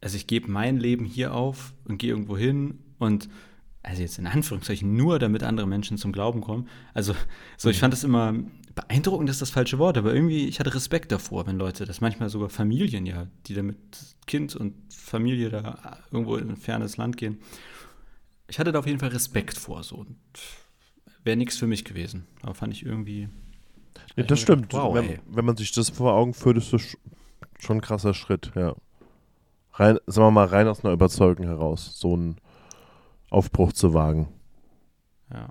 also 0.00 0.16
ich 0.16 0.26
gebe 0.26 0.50
mein 0.50 0.78
Leben 0.78 1.04
hier 1.04 1.34
auf 1.34 1.74
und 1.84 1.98
gehe 1.98 2.10
irgendwo 2.10 2.36
hin 2.36 2.78
und 2.98 3.28
also 3.82 4.02
jetzt 4.02 4.18
in 4.18 4.26
Anführungszeichen 4.26 4.94
nur, 4.94 5.18
damit 5.18 5.42
andere 5.42 5.66
Menschen 5.66 5.96
zum 5.96 6.12
Glauben 6.12 6.40
kommen. 6.40 6.68
Also 6.92 7.14
so, 7.56 7.70
ich 7.70 7.78
fand 7.78 7.92
das 7.94 8.04
immer 8.04 8.34
beeindruckend, 8.74 9.30
ist 9.30 9.40
das 9.42 9.50
falsche 9.50 9.78
Wort, 9.78 9.96
aber 9.98 10.14
irgendwie, 10.14 10.46
ich 10.46 10.60
hatte 10.60 10.74
Respekt 10.74 11.10
davor, 11.12 11.46
wenn 11.46 11.56
Leute, 11.56 11.86
das 11.86 12.00
manchmal 12.00 12.28
sogar 12.28 12.50
Familien 12.50 13.06
ja, 13.06 13.26
die 13.46 13.54
da 13.54 13.62
mit 13.62 13.78
Kind 14.26 14.54
und 14.54 14.74
Familie 14.94 15.48
da 15.50 15.98
irgendwo 16.10 16.36
in 16.36 16.50
ein 16.50 16.56
fernes 16.56 16.96
Land 16.98 17.16
gehen. 17.16 17.40
Ich 18.48 18.58
hatte 18.58 18.72
da 18.72 18.78
auf 18.80 18.86
jeden 18.86 18.98
Fall 18.98 19.10
Respekt 19.10 19.56
vor, 19.56 19.82
so. 19.82 19.96
Und 19.96 20.16
wäre 21.24 21.36
nichts 21.36 21.56
für 21.56 21.66
mich 21.66 21.84
gewesen. 21.84 22.26
Aber 22.42 22.54
fand 22.54 22.72
ich 22.74 22.84
irgendwie. 22.84 23.28
Ja, 24.16 24.24
das 24.24 24.40
stimmt. 24.40 24.70
gedacht, 24.70 24.84
wow, 24.84 24.94
wenn, 24.94 25.18
wenn 25.26 25.44
man 25.44 25.56
sich 25.56 25.72
das 25.72 25.90
vor 25.90 26.14
Augen 26.14 26.34
führt, 26.34 26.56
ist 26.58 26.72
das 26.72 26.82
sch- 26.82 26.96
schon 27.58 27.78
ein 27.78 27.80
krasser 27.82 28.14
Schritt, 28.14 28.52
ja. 28.54 28.74
Rein, 29.72 29.98
sagen 30.06 30.26
wir 30.26 30.30
mal, 30.32 30.46
rein 30.46 30.68
aus 30.68 30.84
einer 30.84 30.92
Überzeugung 30.92 31.46
heraus, 31.46 31.98
so 31.98 32.12
einen 32.14 32.36
Aufbruch 33.30 33.72
zu 33.72 33.94
wagen. 33.94 34.28
Ja. 35.32 35.48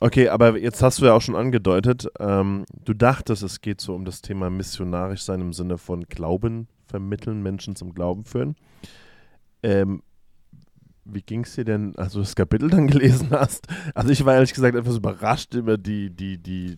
Okay, 0.00 0.28
aber 0.28 0.58
jetzt 0.58 0.82
hast 0.82 1.00
du 1.00 1.06
ja 1.06 1.14
auch 1.14 1.22
schon 1.22 1.34
angedeutet, 1.36 2.06
ähm, 2.18 2.64
du 2.84 2.92
dachtest, 2.92 3.42
es 3.42 3.60
geht 3.60 3.80
so 3.80 3.94
um 3.94 4.04
das 4.04 4.20
Thema 4.20 4.50
missionarisch 4.50 5.22
sein 5.22 5.40
im 5.40 5.52
Sinne 5.52 5.78
von 5.78 6.04
Glauben 6.04 6.68
vermitteln, 6.86 7.42
Menschen 7.42 7.74
zum 7.74 7.94
Glauben 7.94 8.24
führen. 8.24 8.54
Ähm, 9.62 10.02
wie 11.06 11.22
ging 11.22 11.44
es 11.44 11.54
dir 11.54 11.64
denn, 11.64 11.96
als 11.96 12.12
du 12.12 12.20
das 12.20 12.36
Kapitel 12.36 12.68
dann 12.68 12.86
gelesen 12.88 13.30
hast? 13.30 13.66
Also 13.94 14.10
ich 14.10 14.24
war 14.24 14.34
ehrlich 14.34 14.52
gesagt 14.52 14.76
etwas 14.76 14.96
überrascht 14.96 15.54
über 15.54 15.78
die, 15.78 16.10
die, 16.10 16.38
die 16.38 16.76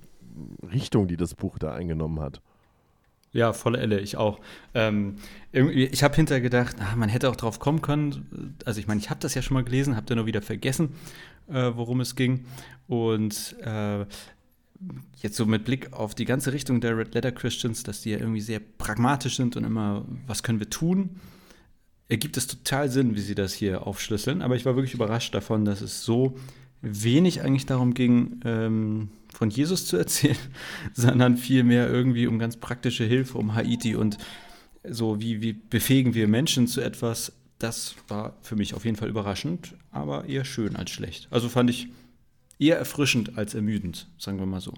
Richtung, 0.73 1.09
die 1.09 1.17
das 1.17 1.35
Buch 1.35 1.59
da 1.59 1.73
eingenommen 1.73 2.21
hat. 2.21 2.41
Ja, 3.37 3.53
volle 3.53 3.79
Elle, 3.79 4.01
ich 4.01 4.17
auch. 4.17 4.41
Ähm, 4.73 5.17
ich 5.53 6.03
habe 6.03 6.17
hinterher 6.17 6.41
gedacht, 6.41 6.77
ah, 6.81 6.97
man 6.97 7.11
hätte 7.11 7.29
auch 7.29 7.37
drauf 7.37 7.59
kommen 7.59 7.83
können. 7.83 8.57
Also 8.65 8.81
ich 8.81 8.87
meine, 8.87 8.99
ich 9.01 9.11
habe 9.11 9.21
das 9.21 9.35
ja 9.35 9.43
schon 9.43 9.55
mal 9.55 9.65
gelesen, 9.65 9.95
habe 9.95 10.07
dann 10.07 10.17
nur 10.17 10.27
wieder 10.27 10.41
vergessen, 10.41 10.95
äh, 11.49 11.71
worum 11.75 12.01
es 12.01 12.17
ging. 12.17 12.47
Und 12.89 13.55
äh, 13.61 14.07
jetzt 15.21 15.37
so 15.37 15.45
mit 15.45 15.67
Blick 15.67 15.93
auf 15.93 16.15
die 16.15 16.25
ganze 16.25 16.55
Richtung 16.55 16.81
der 16.81 16.97
Red 16.97 17.13
Letter 17.15 17.31
Christians, 17.31 17.83
dass 17.83 18.01
die 18.01 18.11
ja 18.11 18.19
irgendwie 18.19 18.41
sehr 18.41 18.61
pragmatisch 18.61 19.37
sind 19.37 19.55
und 19.57 19.65
immer, 19.65 20.07
was 20.27 20.43
können 20.43 20.59
wir 20.59 20.71
tun, 20.71 21.21
ergibt 22.09 22.39
es 22.39 22.47
total 22.47 22.89
Sinn, 22.89 23.17
wie 23.17 23.21
sie 23.21 23.35
das 23.35 23.53
hier 23.53 23.87
aufschlüsseln. 23.87 24.41
Aber 24.41 24.57
ich 24.57 24.65
war 24.65 24.77
wirklich 24.77 24.95
überrascht 24.95 25.35
davon, 25.35 25.67
dass 25.67 25.83
es 25.83 26.05
so 26.05 26.39
wenig 26.89 27.43
eigentlich 27.43 27.67
darum 27.67 27.95
ging, 27.95 28.41
ähm, 28.45 29.09
von 29.33 29.51
Jesus 29.51 29.87
zu 29.87 29.97
erzählen, 29.97 30.37
sondern 30.95 31.37
vielmehr 31.37 31.89
irgendwie 31.89 32.27
um 32.27 32.39
ganz 32.39 32.57
praktische 32.57 33.05
Hilfe, 33.05 33.39
um 33.39 33.55
Haiti 33.55 33.97
und 33.97 34.19
so, 34.89 35.21
wie, 35.21 35.43
wie 35.43 35.53
befähigen 35.53 36.15
wir 36.15 36.29
Menschen 36.29 36.67
zu 36.67 36.81
etwas. 36.81 37.33
Das 37.59 37.97
war 38.09 38.37
für 38.43 38.57
mich 38.57 38.75
auf 38.75 38.85
jeden 38.85 38.97
Fall 38.97 39.09
überraschend, 39.09 39.75
aber 39.91 40.27
eher 40.27 40.45
schön 40.45 40.77
als 40.77 40.91
schlecht. 40.91 41.29
Also 41.31 41.49
fand 41.49 41.71
ich 41.71 41.89
eher 42.59 42.79
erfrischend 42.79 43.37
als 43.37 43.55
ermüdend, 43.55 44.09
sagen 44.19 44.39
wir 44.39 44.47
mal 44.47 44.61
so. 44.61 44.75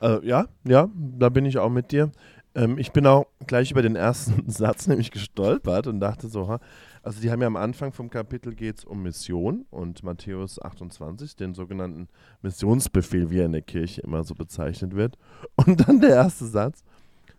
Äh, 0.00 0.26
ja, 0.26 0.46
ja, 0.64 0.90
da 0.94 1.28
bin 1.28 1.46
ich 1.46 1.58
auch 1.58 1.70
mit 1.70 1.92
dir. 1.92 2.12
Ähm, 2.54 2.78
ich 2.78 2.92
bin 2.92 3.06
auch 3.06 3.26
gleich 3.46 3.70
über 3.70 3.82
den 3.82 3.96
ersten 3.96 4.44
Satz 4.50 4.86
nämlich 4.86 5.10
gestolpert 5.10 5.86
und 5.86 6.00
dachte 6.00 6.28
so, 6.28 6.48
ha, 6.48 6.60
also 7.06 7.20
die 7.20 7.30
haben 7.30 7.40
ja 7.40 7.46
am 7.46 7.54
Anfang 7.54 7.92
vom 7.92 8.10
Kapitel 8.10 8.52
geht 8.52 8.78
es 8.78 8.84
um 8.84 9.04
Mission 9.04 9.64
und 9.70 10.02
Matthäus 10.02 10.60
28, 10.60 11.36
den 11.36 11.54
sogenannten 11.54 12.08
Missionsbefehl, 12.42 13.30
wie 13.30 13.38
er 13.38 13.46
in 13.46 13.52
der 13.52 13.62
Kirche 13.62 14.00
immer 14.00 14.24
so 14.24 14.34
bezeichnet 14.34 14.96
wird. 14.96 15.16
Und 15.54 15.86
dann 15.86 16.00
der 16.00 16.10
erste 16.10 16.46
Satz, 16.46 16.82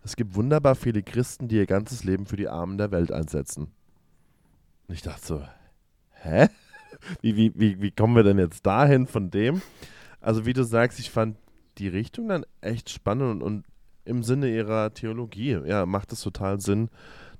es 0.06 0.16
gibt 0.16 0.36
wunderbar 0.36 0.76
viele 0.76 1.04
Christen, 1.04 1.50
die 1.50 1.58
ihr 1.58 1.66
ganzes 1.66 2.06
Leben 2.06 2.28
für 2.28 2.38
die 2.38 2.48
Armen 2.48 2.78
der 2.78 2.92
Welt 2.92 3.12
einsetzen. 3.12 3.68
Und 4.88 4.96
ich 4.96 5.02
dachte 5.02 5.26
so, 5.26 5.42
hä? 6.12 6.48
Wie, 7.22 7.36
wie, 7.36 7.52
wie, 7.56 7.82
wie 7.82 7.92
kommen 7.92 8.16
wir 8.16 8.24
denn 8.24 8.40
jetzt 8.40 8.66
dahin 8.66 9.06
von 9.06 9.30
dem? 9.30 9.62
Also 10.22 10.46
wie 10.46 10.54
du 10.54 10.64
sagst, 10.64 10.98
ich 10.98 11.12
fand 11.12 11.36
die 11.78 11.90
Richtung 11.90 12.30
dann 12.30 12.46
echt 12.62 12.90
spannend 12.90 13.30
und, 13.30 13.42
und 13.42 13.66
im 14.06 14.24
Sinne 14.24 14.50
ihrer 14.50 14.94
Theologie, 14.94 15.60
ja, 15.66 15.86
macht 15.86 16.14
es 16.14 16.22
total 16.22 16.62
Sinn, 16.62 16.90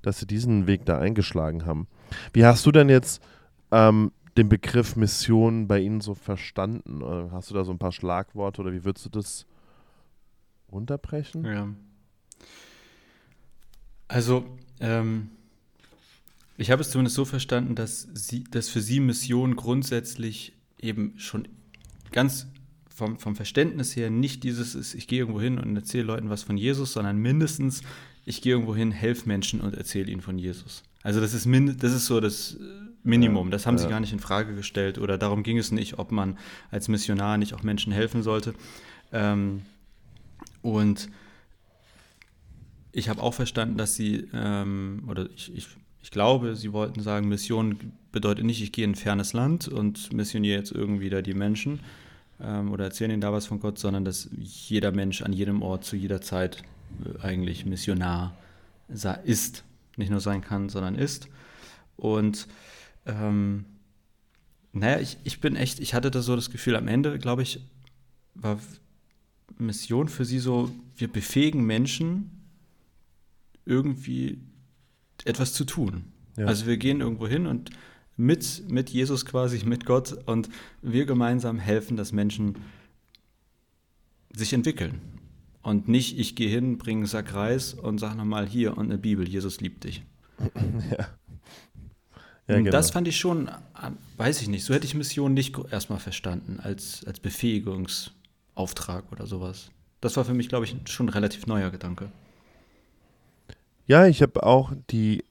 dass 0.02 0.18
sie 0.18 0.26
diesen 0.26 0.66
Weg 0.66 0.84
da 0.86 0.98
eingeschlagen 0.98 1.66
haben. 1.66 1.86
Wie 2.32 2.44
hast 2.44 2.64
du 2.66 2.72
denn 2.72 2.88
jetzt 2.88 3.22
ähm, 3.70 4.12
den 4.36 4.48
Begriff 4.48 4.96
Mission 4.96 5.66
bei 5.66 5.80
Ihnen 5.80 6.00
so 6.00 6.14
verstanden? 6.14 7.02
Hast 7.32 7.50
du 7.50 7.54
da 7.54 7.64
so 7.64 7.72
ein 7.72 7.78
paar 7.78 7.92
Schlagworte 7.92 8.60
oder 8.62 8.72
wie 8.72 8.84
würdest 8.84 9.06
du 9.06 9.10
das 9.10 9.46
runterbrechen? 10.70 11.44
Ja. 11.44 11.68
Also, 14.06 14.46
ähm, 14.80 15.30
ich 16.56 16.70
habe 16.70 16.82
es 16.82 16.90
zumindest 16.90 17.16
so 17.16 17.24
verstanden, 17.24 17.74
dass, 17.74 18.08
sie, 18.14 18.44
dass 18.44 18.68
für 18.68 18.80
Sie 18.80 19.00
Mission 19.00 19.54
grundsätzlich 19.54 20.54
eben 20.80 21.14
schon 21.18 21.48
ganz 22.10 22.46
vom, 22.88 23.18
vom 23.18 23.36
Verständnis 23.36 23.94
her 23.94 24.10
nicht 24.10 24.42
dieses 24.42 24.74
ist, 24.74 24.94
ich 24.94 25.06
gehe 25.06 25.20
irgendwo 25.20 25.40
hin 25.40 25.58
und 25.58 25.76
erzähle 25.76 26.04
Leuten 26.04 26.30
was 26.30 26.42
von 26.42 26.56
Jesus, 26.56 26.92
sondern 26.92 27.18
mindestens, 27.18 27.82
ich 28.28 28.42
gehe 28.42 28.52
irgendwo 28.52 28.76
hin, 28.76 28.92
helfe 28.92 29.26
Menschen 29.26 29.60
und 29.60 29.74
erzähle 29.74 30.10
ihnen 30.10 30.20
von 30.20 30.38
Jesus. 30.38 30.82
Also 31.02 31.20
das 31.20 31.32
ist, 31.32 31.46
min, 31.46 31.78
das 31.78 31.94
ist 31.94 32.04
so 32.04 32.20
das 32.20 32.58
Minimum. 33.02 33.50
Das 33.50 33.66
haben 33.66 33.76
ja. 33.76 33.84
sie 33.84 33.88
gar 33.88 34.00
nicht 34.00 34.12
in 34.12 34.18
Frage 34.18 34.54
gestellt 34.54 34.98
oder 34.98 35.16
darum 35.16 35.42
ging 35.42 35.56
es 35.56 35.72
nicht, 35.72 35.98
ob 35.98 36.12
man 36.12 36.36
als 36.70 36.88
Missionar 36.88 37.38
nicht 37.38 37.54
auch 37.54 37.62
Menschen 37.62 37.90
helfen 37.90 38.22
sollte. 38.22 38.52
Ähm, 39.12 39.62
und 40.60 41.08
ich 42.92 43.08
habe 43.08 43.22
auch 43.22 43.32
verstanden, 43.32 43.78
dass 43.78 43.94
sie, 43.94 44.28
ähm, 44.34 45.04
oder 45.08 45.30
ich, 45.34 45.56
ich, 45.56 45.66
ich 46.02 46.10
glaube, 46.10 46.54
sie 46.54 46.74
wollten 46.74 47.00
sagen, 47.00 47.28
Mission 47.28 47.78
bedeutet 48.12 48.44
nicht, 48.44 48.62
ich 48.62 48.72
gehe 48.72 48.84
in 48.84 48.90
ein 48.90 48.94
fernes 48.96 49.32
Land 49.32 49.68
und 49.68 50.12
missioniere 50.12 50.58
jetzt 50.58 50.72
irgendwie 50.72 51.08
da 51.08 51.22
die 51.22 51.34
Menschen 51.34 51.80
ähm, 52.42 52.72
oder 52.72 52.84
erzähle 52.84 53.14
ihnen 53.14 53.22
da 53.22 53.32
was 53.32 53.46
von 53.46 53.58
Gott, 53.58 53.78
sondern 53.78 54.04
dass 54.04 54.28
jeder 54.38 54.92
Mensch 54.92 55.22
an 55.22 55.32
jedem 55.32 55.62
Ort 55.62 55.84
zu 55.84 55.96
jeder 55.96 56.20
Zeit 56.20 56.58
äh, 56.58 56.77
eigentlich 57.20 57.64
Missionar 57.66 58.36
ist 59.24 59.64
nicht 59.96 60.10
nur 60.10 60.20
sein 60.20 60.40
kann, 60.40 60.68
sondern 60.68 60.94
ist. 60.94 61.28
Und 61.96 62.46
ähm, 63.06 63.64
naja, 64.72 65.00
ich, 65.00 65.18
ich 65.24 65.40
bin 65.40 65.56
echt, 65.56 65.80
ich 65.80 65.94
hatte 65.94 66.10
da 66.10 66.22
so 66.22 66.36
das 66.36 66.50
Gefühl, 66.50 66.76
am 66.76 66.88
Ende, 66.88 67.18
glaube 67.18 67.42
ich, 67.42 67.60
war 68.34 68.58
Mission 69.58 70.08
für 70.08 70.24
sie 70.24 70.38
so, 70.38 70.70
wir 70.96 71.08
befähigen 71.08 71.64
Menschen, 71.64 72.30
irgendwie 73.64 74.38
etwas 75.24 75.52
zu 75.52 75.64
tun. 75.64 76.04
Ja. 76.36 76.46
Also 76.46 76.66
wir 76.66 76.76
gehen 76.76 77.00
irgendwo 77.00 77.26
hin 77.26 77.46
und 77.46 77.70
mit, 78.16 78.64
mit 78.68 78.90
Jesus 78.90 79.26
quasi, 79.26 79.64
mit 79.64 79.84
Gott 79.84 80.12
und 80.26 80.48
wir 80.80 81.04
gemeinsam 81.04 81.58
helfen, 81.58 81.96
dass 81.96 82.12
Menschen 82.12 82.56
sich 84.34 84.52
entwickeln. 84.52 85.00
Und 85.62 85.88
nicht, 85.88 86.18
ich 86.18 86.36
gehe 86.36 86.48
hin, 86.48 86.78
bringe 86.78 87.00
einen 87.00 87.06
Sack 87.06 87.34
Reis 87.34 87.74
und 87.74 87.98
sage 87.98 88.16
nochmal 88.16 88.46
hier 88.46 88.76
und 88.78 88.86
eine 88.86 88.98
Bibel, 88.98 89.28
Jesus 89.28 89.60
liebt 89.60 89.84
dich. 89.84 90.02
ja. 90.90 91.08
Ja, 92.48 92.56
genau. 92.56 92.70
Das 92.70 92.90
fand 92.90 93.06
ich 93.06 93.18
schon, 93.18 93.50
weiß 94.16 94.40
ich 94.40 94.48
nicht, 94.48 94.64
so 94.64 94.72
hätte 94.72 94.86
ich 94.86 94.94
Mission 94.94 95.34
nicht 95.34 95.54
erstmal 95.70 95.98
verstanden, 95.98 96.60
als, 96.62 97.04
als 97.06 97.20
Befähigungsauftrag 97.20 99.12
oder 99.12 99.26
sowas. 99.26 99.70
Das 100.00 100.16
war 100.16 100.24
für 100.24 100.32
mich, 100.32 100.48
glaube 100.48 100.64
ich, 100.64 100.74
schon 100.86 101.06
ein 101.06 101.10
relativ 101.10 101.46
neuer 101.46 101.70
Gedanke. 101.70 102.10
Ja, 103.86 104.06
ich 104.06 104.22
habe 104.22 104.42
auch 104.44 104.72
die, 104.90 105.24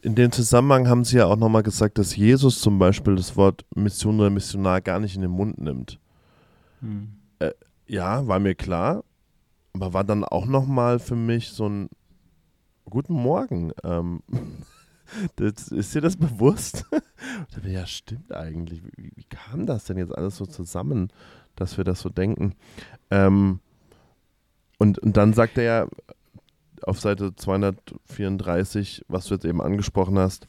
in 0.00 0.14
dem 0.14 0.32
Zusammenhang 0.32 0.88
haben 0.88 1.04
sie 1.04 1.18
ja 1.18 1.26
auch 1.26 1.36
nochmal 1.36 1.62
gesagt, 1.62 1.98
dass 1.98 2.16
Jesus 2.16 2.60
zum 2.60 2.78
Beispiel 2.78 3.16
das 3.16 3.36
Wort 3.36 3.66
Mission 3.74 4.20
oder 4.20 4.30
Missionar 4.30 4.80
gar 4.80 4.98
nicht 4.98 5.14
in 5.14 5.22
den 5.22 5.30
Mund 5.30 5.58
nimmt. 5.58 5.98
Hm. 6.80 7.08
Ja, 7.88 8.26
war 8.28 8.38
mir 8.38 8.54
klar, 8.54 9.02
aber 9.72 9.94
war 9.94 10.04
dann 10.04 10.22
auch 10.22 10.44
nochmal 10.44 10.98
für 10.98 11.16
mich 11.16 11.48
so 11.48 11.66
ein 11.68 11.88
Guten 12.84 13.14
Morgen. 13.14 13.72
Ähm, 13.82 14.22
das, 15.36 15.68
ist 15.68 15.94
dir 15.94 16.02
das 16.02 16.16
bewusst? 16.16 16.84
ja, 17.64 17.86
stimmt 17.86 18.30
eigentlich. 18.32 18.82
Wie, 18.84 19.10
wie, 19.14 19.24
kam 19.24 19.64
das 19.64 19.84
denn 19.84 19.96
jetzt 19.96 20.14
alles 20.14 20.36
so 20.36 20.44
zusammen, 20.44 21.10
dass 21.56 21.78
wir 21.78 21.84
das 21.84 22.00
so 22.00 22.10
denken? 22.10 22.54
Ähm, 23.10 23.60
und, 24.78 24.98
und 24.98 25.16
dann 25.16 25.32
sagt 25.32 25.56
er 25.56 25.64
ja 25.64 25.86
auf 26.82 27.00
Seite 27.00 27.34
234, 27.34 29.06
was 29.08 29.26
du 29.26 29.34
jetzt 29.34 29.46
eben 29.46 29.62
angesprochen 29.62 30.18
hast, 30.18 30.46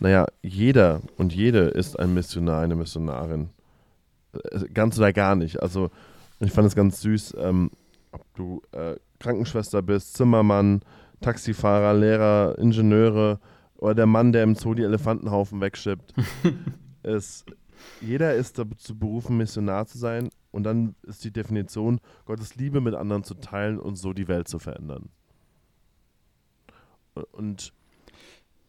naja, 0.00 0.26
jeder 0.42 1.02
und 1.18 1.34
jede 1.34 1.68
ist 1.68 1.98
ein 1.98 2.14
Missionar, 2.14 2.62
eine 2.62 2.76
Missionarin. 2.76 3.50
Äh, 4.32 4.68
ganz 4.72 4.96
oder 4.98 5.12
gar 5.12 5.36
nicht. 5.36 5.62
Also 5.62 5.90
ich 6.40 6.52
fand 6.52 6.66
es 6.68 6.74
ganz 6.74 7.00
süß, 7.00 7.36
ähm, 7.38 7.70
ob 8.12 8.22
du 8.34 8.62
äh, 8.72 8.96
Krankenschwester 9.18 9.82
bist, 9.82 10.14
Zimmermann, 10.14 10.82
Taxifahrer, 11.20 11.94
Lehrer, 11.94 12.58
Ingenieure 12.58 13.40
oder 13.76 13.94
der 13.94 14.06
Mann, 14.06 14.32
der 14.32 14.44
im 14.44 14.54
Zoo 14.54 14.74
die 14.74 14.84
Elefantenhaufen 14.84 15.60
wegschippt. 15.60 16.14
es, 17.02 17.44
jeder 18.00 18.34
ist 18.34 18.58
dazu 18.58 18.98
berufen, 18.98 19.36
Missionar 19.36 19.86
zu 19.86 19.98
sein. 19.98 20.30
Und 20.50 20.64
dann 20.64 20.94
ist 21.02 21.24
die 21.24 21.32
Definition, 21.32 22.00
Gottes 22.24 22.56
Liebe 22.56 22.80
mit 22.80 22.94
anderen 22.94 23.22
zu 23.22 23.34
teilen 23.34 23.78
und 23.78 23.96
so 23.96 24.12
die 24.12 24.28
Welt 24.28 24.48
zu 24.48 24.58
verändern. 24.58 25.10
Und 27.32 27.72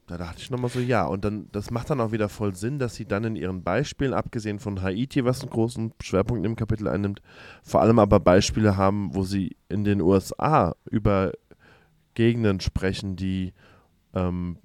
da 0.09 0.17
dachte 0.17 0.41
ich 0.41 0.49
nochmal 0.49 0.71
so, 0.71 0.79
ja, 0.79 1.05
und 1.05 1.23
dann, 1.23 1.47
das 1.51 1.69
macht 1.69 1.91
dann 1.91 2.01
auch 2.01 2.11
wieder 2.11 2.29
voll 2.29 2.55
Sinn, 2.55 2.79
dass 2.79 2.95
sie 2.95 3.05
dann 3.05 3.23
in 3.23 3.35
ihren 3.35 3.61
Beispielen, 3.61 4.13
abgesehen 4.13 4.57
von 4.57 4.81
Haiti, 4.81 5.23
was 5.23 5.41
einen 5.41 5.51
großen 5.51 5.93
Schwerpunkt 6.01 6.45
im 6.47 6.55
Kapitel 6.55 6.87
einnimmt, 6.87 7.21
vor 7.61 7.81
allem 7.81 7.99
aber 7.99 8.19
Beispiele 8.19 8.75
haben, 8.75 9.13
wo 9.13 9.23
sie 9.23 9.55
in 9.69 9.83
den 9.83 10.01
USA 10.01 10.75
über 10.89 11.33
Gegenden 12.15 12.59
sprechen, 12.59 13.17
die 13.17 13.53
ähm, 14.15 14.57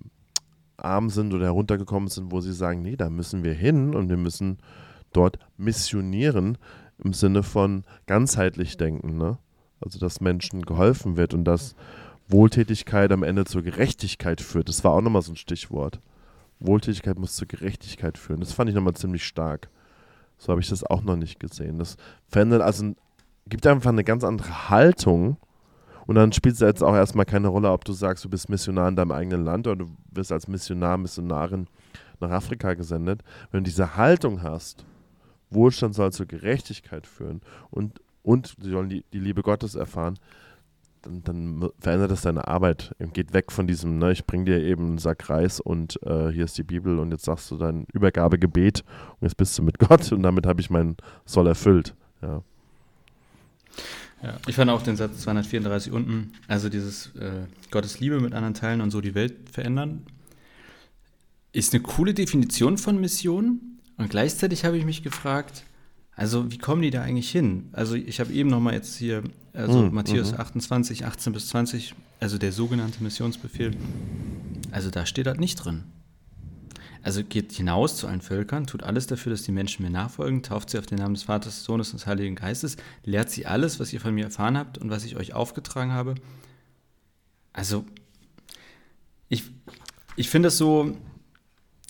arm 0.79 1.11
sind 1.11 1.35
oder 1.35 1.45
heruntergekommen 1.45 2.09
sind, 2.09 2.33
wo 2.33 2.41
sie 2.41 2.55
sagen, 2.55 2.81
nee, 2.81 2.97
da 2.97 3.11
müssen 3.11 3.45
wir 3.45 3.53
hin 3.53 3.95
und 3.95 4.09
wir 4.09 4.17
müssen 4.17 4.59
dort 5.13 5.39
missionieren 5.59 6.57
im 7.05 7.13
Sinne 7.13 7.43
von 7.43 7.85
ganzheitlich 8.07 8.79
denken, 8.79 9.19
ne? 9.19 9.39
Also 9.81 9.99
dass 9.99 10.23
Menschen 10.23 10.63
geholfen 10.63 11.19
wird 11.19 11.35
und 11.35 11.45
dass 11.45 11.77
Wohltätigkeit 12.29 13.13
am 13.13 13.23
Ende 13.23 13.45
zur 13.45 13.63
Gerechtigkeit 13.63 14.41
führt. 14.41 14.69
Das 14.69 14.85
war 14.85 14.93
auch 14.93 15.01
nochmal 15.01 15.23
so 15.23 15.33
ein 15.33 15.37
Stichwort. 15.37 16.01
Wohltätigkeit 16.61 17.19
muss 17.19 17.37
zur 17.37 17.49
Gerechtigkeit 17.49 18.19
führen. 18.19 18.41
Das 18.41 18.53
fand 18.53 18.71
ich 18.71 18.77
nochmal 18.77 18.95
ziemlich 18.95 19.25
stark. 19.25 19.69
So 20.39 20.51
habe 20.51 20.61
ich 20.61 20.69
das 20.69 20.85
auch 20.85 21.03
noch 21.03 21.17
nicht 21.17 21.39
gesehen. 21.39 21.79
Das 21.79 21.97
verändert, 22.29 22.63
also 22.63 22.95
gibt 23.47 23.67
einfach 23.67 23.91
eine 23.91 24.05
ganz 24.05 24.25
andere 24.25 24.71
Haltung. 24.71 25.37
Und 26.07 26.17
dann 26.17 26.33
spielt 26.33 26.55
es 26.55 26.61
jetzt 26.61 26.83
auch 26.83 26.95
erstmal 26.95 27.25
keine 27.25 27.49
Rolle, 27.49 27.71
ob 27.71 27.85
du 27.85 27.93
sagst, 27.93 28.25
du 28.25 28.29
bist 28.29 28.49
Missionar 28.49 28.89
in 28.89 28.97
deinem 28.97 29.13
eigenen 29.13 29.45
Land 29.45 29.67
oder 29.67 29.77
du 29.77 29.97
wirst 30.11 30.33
als 30.33 30.49
Missionar, 30.49 30.99
Missionarin 30.99 31.67
nach 32.21 32.31
Afrika 32.31 32.75
gesendet. 32.75 33.23
Wenn 33.51 33.65
du 33.65 33.71
diese 33.71 33.97
Haltung 33.97 34.43
hast, 34.43 34.85
Wohlstand 35.51 35.95
soll 35.95 36.13
zur 36.13 36.27
Gerechtigkeit 36.27 37.07
führen 37.07 37.41
und, 37.71 38.01
und 38.23 38.55
sie 38.61 38.71
sollen 38.71 38.89
die, 38.89 39.05
die 39.13 39.21
Liebe 39.21 39.43
Gottes 39.43 39.75
erfahren, 39.77 40.19
dann, 41.05 41.23
dann, 41.23 41.71
verändert 41.79 42.11
das 42.11 42.23
deine 42.23 42.49
Arbeit. 42.49 42.95
Geht 43.13 43.33
weg 43.33 43.53
von 43.53 43.67
diesem, 43.67 43.99
ne, 43.99 44.13
ich 44.13 44.27
bring 44.27 44.45
dir 44.45 44.61
eben 44.61 44.87
einen 44.87 44.99
Sack 44.99 45.29
Reis 45.29 45.61
und 45.61 46.01
äh, 46.03 46.31
hier 46.31 46.45
ist 46.45 46.57
die 46.59 46.63
Bibel 46.63 46.99
und 46.99 47.11
jetzt 47.11 47.25
sagst 47.25 47.51
du 47.51 47.57
dein 47.57 47.87
Übergabegebet 47.93 48.85
und 49.21 49.23
jetzt 49.23 49.37
bist 49.37 49.57
du 49.59 49.63
mit 49.63 49.79
Gott 49.89 50.11
und 50.13 50.23
damit 50.23 50.47
habe 50.47 50.61
ich 50.61 50.71
meinen 50.71 50.97
Soll 51.25 51.47
erfüllt. 51.47 51.95
Ja. 52.23 52.43
Ja, 54.23 54.39
ich 54.47 54.57
fand 54.57 54.71
auch 54.71 54.81
den 54.81 54.97
Satz 54.97 55.21
234 55.21 55.93
unten, 55.93 56.33
also 56.49 56.71
dieses 56.71 57.15
äh, 57.17 57.43
Gottes 57.71 58.01
Liebe 58.01 58.21
mit 58.21 58.33
anderen 58.33 58.55
teilen 58.55 58.81
und 58.81 58.91
so 58.91 59.03
die 59.03 59.15
Welt 59.15 59.51
verändern, 59.51 60.07
ist 61.53 61.75
eine 61.75 61.83
coole 61.83 62.15
Definition 62.15 62.79
von 62.79 62.99
Mission. 62.99 63.61
Und 63.99 64.09
gleichzeitig 64.09 64.65
habe 64.65 64.79
ich 64.79 64.87
mich 64.87 65.03
gefragt, 65.03 65.65
also 66.17 66.51
wie 66.51 66.59
kommen 66.59 66.83
die 66.83 66.91
da 66.91 67.03
eigentlich 67.03 67.31
hin? 67.31 67.69
Also 67.73 67.95
ich 67.95 68.21
habe 68.21 68.33
eben 68.33 68.49
nochmal 68.49 68.75
jetzt 68.75 68.97
hier, 68.97 69.23
also 69.53 69.83
mhm. 69.83 69.95
Matthäus 69.95 70.33
mhm. 70.33 70.41
28, 70.41 71.05
18 71.05 71.33
bis 71.33 71.49
20, 71.49 71.95
also 72.21 72.39
der 72.39 72.53
sogenannte 72.53 73.03
Missionsbefehl, 73.03 73.73
also 74.71 74.91
da 74.91 75.07
steht 75.07 75.27
das 75.27 75.39
nicht 75.39 75.57
drin. 75.57 75.85
Also 77.03 77.23
geht 77.23 77.53
hinaus 77.53 77.99
zu 77.99 78.07
allen 78.07 78.23
Völkern, 78.23 78.67
tut 78.67 78.83
alles 78.83 79.07
dafür, 79.07 79.31
dass 79.31 79.43
die 79.43 79.53
Menschen 79.53 79.85
mir 79.85 79.91
nachfolgen, 79.91 80.43
tauft 80.43 80.71
sie 80.71 80.79
auf 80.79 80.87
den 80.87 80.99
Namen 80.99 81.15
des 81.15 81.25
Vaters, 81.25 81.57
des 81.57 81.65
Sohnes 81.65 81.91
und 81.91 82.01
des 82.01 82.07
Heiligen 82.07 82.35
Geistes, 82.35 82.77
lehrt 83.05 83.29
sie 83.29 83.45
alles, 83.45 83.79
was 83.79 83.93
ihr 83.93 84.01
von 84.01 84.15
mir 84.15 84.25
erfahren 84.25 84.57
habt 84.57 84.79
und 84.79 84.89
was 84.89 85.05
ich 85.05 85.17
euch 85.17 85.35
aufgetragen 85.35 85.93
habe. 85.93 86.15
Also, 87.53 87.85
ich, 89.29 89.45
ich 90.17 90.31
finde 90.31 90.47
das 90.47 90.57
so, 90.57 90.97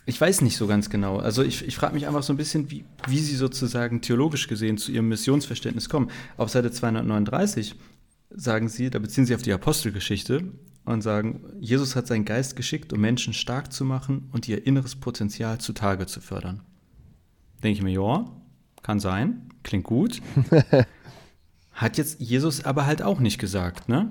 ich 0.06 0.20
weiß 0.20 0.42
nicht 0.42 0.56
so 0.56 0.66
ganz 0.66 0.90
genau. 0.90 1.18
Also 1.18 1.42
ich, 1.42 1.66
ich 1.66 1.76
frage 1.76 1.94
mich 1.94 2.06
einfach 2.06 2.23
so 2.23 2.32
ein 2.32 2.37
bisschen, 2.37 2.70
wie, 2.70 2.84
wie 3.06 3.18
sie 3.18 3.37
sozusagen 3.37 4.00
theologisch 4.00 4.49
gesehen 4.49 4.76
zu 4.76 4.92
ihrem 4.92 5.08
Missionsverständnis 5.08 5.88
kommen. 5.88 6.11
Auf 6.37 6.50
Seite 6.50 6.70
239 6.70 7.75
sagen 8.30 8.68
sie, 8.68 8.90
da 8.90 8.99
beziehen 8.99 9.25
sie 9.25 9.34
auf 9.34 9.42
die 9.42 9.52
Apostelgeschichte 9.52 10.44
und 10.84 11.02
sagen, 11.02 11.40
Jesus 11.61 11.96
hat 11.96 12.06
seinen 12.06 12.25
Geist 12.25 12.56
geschickt, 12.56 12.92
um 12.92 13.00
Menschen 13.00 13.32
stark 13.32 13.73
zu 13.73 13.84
machen 13.84 14.28
und 14.32 14.49
ihr 14.49 14.66
inneres 14.66 14.96
Potenzial 14.96 15.58
zutage 15.58 16.06
zu 16.06 16.20
fördern. 16.20 16.61
Denke 17.62 17.78
ich 17.78 17.82
mir, 17.82 17.92
ja, 17.92 18.26
kann 18.82 19.00
sein, 19.00 19.49
klingt 19.62 19.84
gut. 19.84 20.20
hat 21.73 21.96
jetzt 21.96 22.20
Jesus 22.20 22.64
aber 22.64 22.84
halt 22.84 23.02
auch 23.02 23.20
nicht 23.20 23.38
gesagt, 23.38 23.88
ne? 23.88 24.11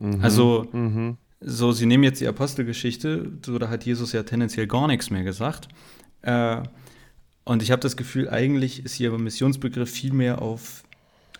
Mhm, 0.00 0.20
also, 0.22 0.66
mhm. 0.72 1.16
So, 1.40 1.72
sie 1.72 1.86
nehmen 1.86 2.04
jetzt 2.04 2.20
die 2.20 2.26
Apostelgeschichte, 2.26 3.32
so, 3.44 3.58
da 3.58 3.68
hat 3.68 3.84
Jesus 3.84 4.12
ja 4.12 4.22
tendenziell 4.22 4.66
gar 4.66 4.86
nichts 4.88 5.10
mehr 5.10 5.22
gesagt. 5.22 5.68
Äh, 6.22 6.62
und 7.44 7.62
ich 7.62 7.70
habe 7.70 7.80
das 7.80 7.96
Gefühl, 7.96 8.28
eigentlich 8.28 8.84
ist 8.84 8.94
hier 8.94 9.10
beim 9.10 9.24
Missionsbegriff 9.24 9.90
viel 9.90 10.12
mehr 10.12 10.42
auf, 10.42 10.82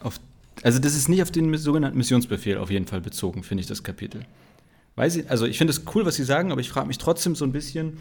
auf 0.00 0.21
also 0.62 0.78
das 0.78 0.95
ist 0.95 1.09
nicht 1.09 1.23
auf 1.23 1.31
den 1.31 1.55
sogenannten 1.57 1.99
Missionsbefehl 1.99 2.59
auf 2.59 2.71
jeden 2.71 2.87
Fall 2.87 3.00
bezogen, 3.00 3.43
finde 3.43 3.62
ich, 3.62 3.67
das 3.67 3.83
Kapitel. 3.83 4.23
Weiß 4.97 5.17
ich, 5.17 5.31
also 5.31 5.47
ich 5.47 5.59
finde 5.59 5.73
es 5.73 5.83
cool, 5.95 6.05
was 6.05 6.17
Sie 6.17 6.25
sagen, 6.25 6.50
aber 6.50 6.61
ich 6.61 6.71
frage 6.71 6.88
mich 6.88 6.99
trotzdem 6.99 7.35
so 7.37 7.45
ein 7.45 7.52
bisschen, 7.52 7.99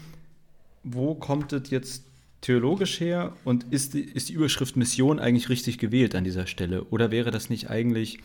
wo 0.82 1.14
kommt 1.14 1.52
das 1.52 1.70
jetzt 1.70 2.04
theologisch 2.40 3.00
her 3.00 3.32
und 3.44 3.64
ist 3.72 3.94
die, 3.94 4.02
ist 4.02 4.28
die 4.28 4.32
Überschrift 4.32 4.76
Mission 4.76 5.18
eigentlich 5.18 5.48
richtig 5.48 5.78
gewählt 5.78 6.14
an 6.14 6.24
dieser 6.24 6.46
Stelle? 6.46 6.84
Oder 6.84 7.10
wäre 7.10 7.30
das 7.30 7.50
nicht 7.50 7.70
eigentlich 7.70 8.18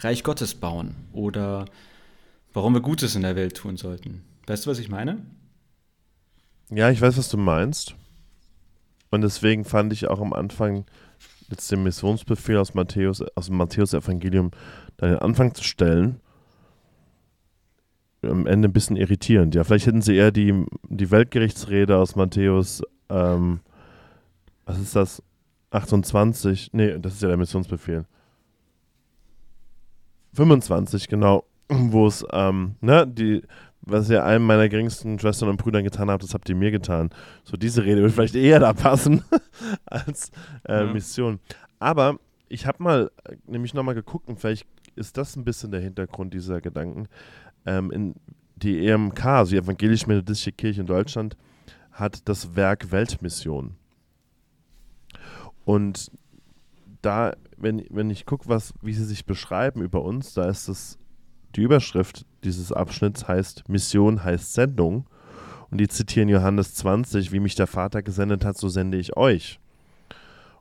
Reich 0.00 0.22
Gottes 0.22 0.54
bauen? 0.54 0.94
Oder 1.12 1.64
warum 2.58 2.74
wir 2.74 2.80
Gutes 2.80 3.14
in 3.14 3.22
der 3.22 3.36
Welt 3.36 3.56
tun 3.56 3.76
sollten? 3.76 4.24
Weißt 4.48 4.66
du, 4.66 4.70
was 4.70 4.80
ich 4.80 4.88
meine? 4.88 5.24
Ja, 6.70 6.90
ich 6.90 7.00
weiß, 7.00 7.16
was 7.16 7.28
du 7.28 7.36
meinst. 7.36 7.94
Und 9.10 9.22
deswegen 9.22 9.64
fand 9.64 9.92
ich 9.92 10.08
auch 10.08 10.20
am 10.20 10.32
Anfang 10.32 10.84
jetzt 11.48 11.70
den 11.70 11.84
Missionsbefehl 11.84 12.56
aus 12.56 12.74
Matthäus, 12.74 13.22
aus 13.36 13.46
dem 13.46 13.58
Matthäus-Evangelium 13.58 14.50
da 14.96 15.06
den 15.06 15.18
Anfang 15.18 15.54
zu 15.54 15.62
stellen, 15.62 16.18
am 18.22 18.44
Ende 18.48 18.68
ein 18.68 18.72
bisschen 18.72 18.96
irritierend. 18.96 19.54
Ja, 19.54 19.62
vielleicht 19.62 19.86
hätten 19.86 20.02
sie 20.02 20.16
eher 20.16 20.32
die, 20.32 20.66
die 20.88 21.12
Weltgerichtsrede 21.12 21.96
aus 21.96 22.16
Matthäus, 22.16 22.82
ähm, 23.08 23.60
was 24.66 24.80
ist 24.80 24.96
das? 24.96 25.22
28, 25.70 26.70
nee, 26.72 26.98
das 26.98 27.14
ist 27.14 27.22
ja 27.22 27.28
der 27.28 27.36
Missionsbefehl. 27.36 28.04
25, 30.34 31.06
genau, 31.06 31.44
wo 31.68 32.06
es, 32.06 32.24
ähm, 32.32 32.76
ne, 32.80 33.06
die, 33.06 33.42
was 33.80 34.10
ihr 34.10 34.24
einem 34.24 34.44
meiner 34.44 34.68
geringsten 34.68 35.18
Schwestern 35.18 35.48
und 35.48 35.56
Brüdern 35.56 35.84
getan 35.84 36.10
habt, 36.10 36.22
das 36.22 36.34
habt 36.34 36.48
ihr 36.48 36.56
mir 36.56 36.70
getan. 36.70 37.10
So 37.44 37.56
diese 37.56 37.84
Rede 37.84 38.00
würde 38.00 38.12
vielleicht 38.12 38.34
eher 38.34 38.60
da 38.60 38.72
passen 38.72 39.22
als 39.86 40.30
äh, 40.64 40.84
ja. 40.84 40.92
Mission. 40.92 41.40
Aber 41.78 42.18
ich 42.48 42.66
habe 42.66 42.82
mal, 42.82 43.10
nämlich 43.46 43.74
nochmal 43.74 43.94
geguckt 43.94 44.28
und 44.28 44.40
vielleicht 44.40 44.66
ist 44.96 45.16
das 45.16 45.36
ein 45.36 45.44
bisschen 45.44 45.70
der 45.70 45.80
Hintergrund 45.80 46.34
dieser 46.34 46.60
Gedanken. 46.60 47.08
Ähm, 47.66 47.90
in 47.90 48.14
die 48.56 48.86
EMK, 48.86 49.24
also 49.24 49.50
die 49.52 49.58
Evangelisch-Methodistische 49.58 50.52
Kirche 50.52 50.80
in 50.80 50.86
Deutschland, 50.86 51.36
hat 51.92 52.28
das 52.28 52.56
Werk 52.56 52.90
Weltmission. 52.90 53.76
Und 55.64 56.10
da, 57.02 57.34
wenn, 57.56 57.84
wenn 57.90 58.10
ich 58.10 58.26
gucke, 58.26 58.48
wie 58.82 58.92
sie 58.92 59.04
sich 59.04 59.26
beschreiben 59.26 59.82
über 59.82 60.02
uns, 60.02 60.34
da 60.34 60.48
ist 60.48 60.68
das 60.68 60.98
die 61.56 61.62
Überschrift 61.62 62.26
dieses 62.44 62.72
Abschnitts 62.72 63.26
heißt 63.26 63.68
Mission 63.68 64.22
heißt 64.22 64.54
Sendung. 64.54 65.06
Und 65.70 65.78
die 65.78 65.88
zitieren 65.88 66.28
Johannes 66.28 66.74
20, 66.74 67.30
wie 67.30 67.40
mich 67.40 67.54
der 67.54 67.66
Vater 67.66 68.02
gesendet 68.02 68.44
hat, 68.44 68.56
so 68.56 68.68
sende 68.68 68.96
ich 68.96 69.16
euch. 69.16 69.60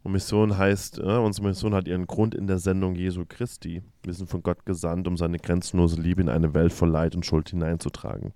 Und 0.04 0.12
Mission 0.12 0.58
heißt, 0.58 1.00
äh, 1.00 1.17
unsere 1.17 1.47
Mission 1.47 1.73
hat 1.73 1.88
ihren 1.88 2.08
Grund 2.08 2.36
in 2.36 2.47
der 2.47 2.60
Sendung 2.60 2.95
Jesu 2.95 3.23
Christi. 3.28 3.82
Wir 4.04 4.13
sind 4.13 4.30
von 4.30 4.43
Gott 4.43 4.65
gesandt, 4.65 5.08
um 5.08 5.17
seine 5.17 5.39
grenzenlose 5.39 6.00
Liebe 6.00 6.21
in 6.21 6.30
eine 6.30 6.54
Welt 6.54 6.73
voll 6.73 6.89
Leid 6.89 7.15
und 7.15 7.26
Schuld 7.26 7.50
hineinzutragen. 7.50 8.34